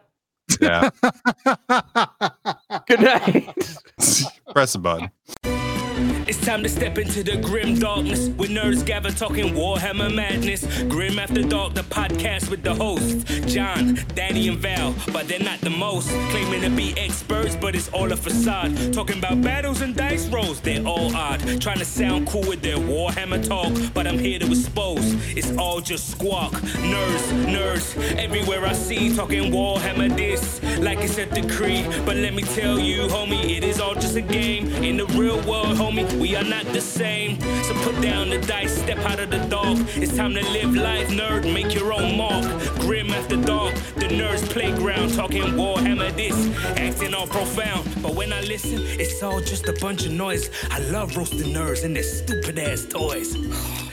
[0.61, 0.89] Yeah,
[2.87, 3.53] Good night.
[4.53, 5.11] press the button.
[6.27, 10.65] It's time to step into the grim darkness with nerds gather talking Warhammer madness.
[10.85, 13.23] Grim After Dark, the podcast with the hosts
[13.53, 16.09] John, Danny, and Val, but they're not the most.
[16.31, 18.91] Claiming to be experts, but it's all a facade.
[18.91, 21.39] Talking about battles and dice rolls, they're all odd.
[21.61, 25.13] Trying to sound cool with their Warhammer talk, but I'm here to expose.
[25.37, 26.53] It's all just squawk.
[26.53, 31.83] Nerds, nerds, everywhere I see talking Warhammer this, like it's a decree.
[32.03, 34.67] But let me tell you, homie, it is all just a game.
[34.83, 37.39] In the real world, homie, we are not the same.
[37.63, 39.77] So put down the dice, step out of the dark.
[39.95, 42.45] It's time to live life, nerd, make your own mark.
[42.79, 46.37] Grim after dark, the nerds playground, talking Warhammer this,
[46.77, 47.89] acting all profound.
[48.01, 50.49] But when I listen, it's all just a bunch of noise.
[50.71, 53.35] I love roasting nerds and their stupid ass toys.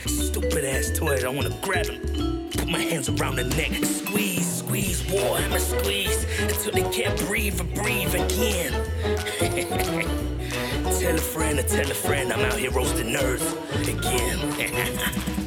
[0.33, 2.49] Stupid ass toys, I wanna grab them.
[2.51, 4.32] Put my hands around the neck, squeeze,
[4.73, 8.73] squeeze, Warhammer squeeze, until they can't breathe or breathe again.
[10.99, 13.45] tell a friend to tell a friend I'm out here roasting nerds
[13.87, 15.39] again.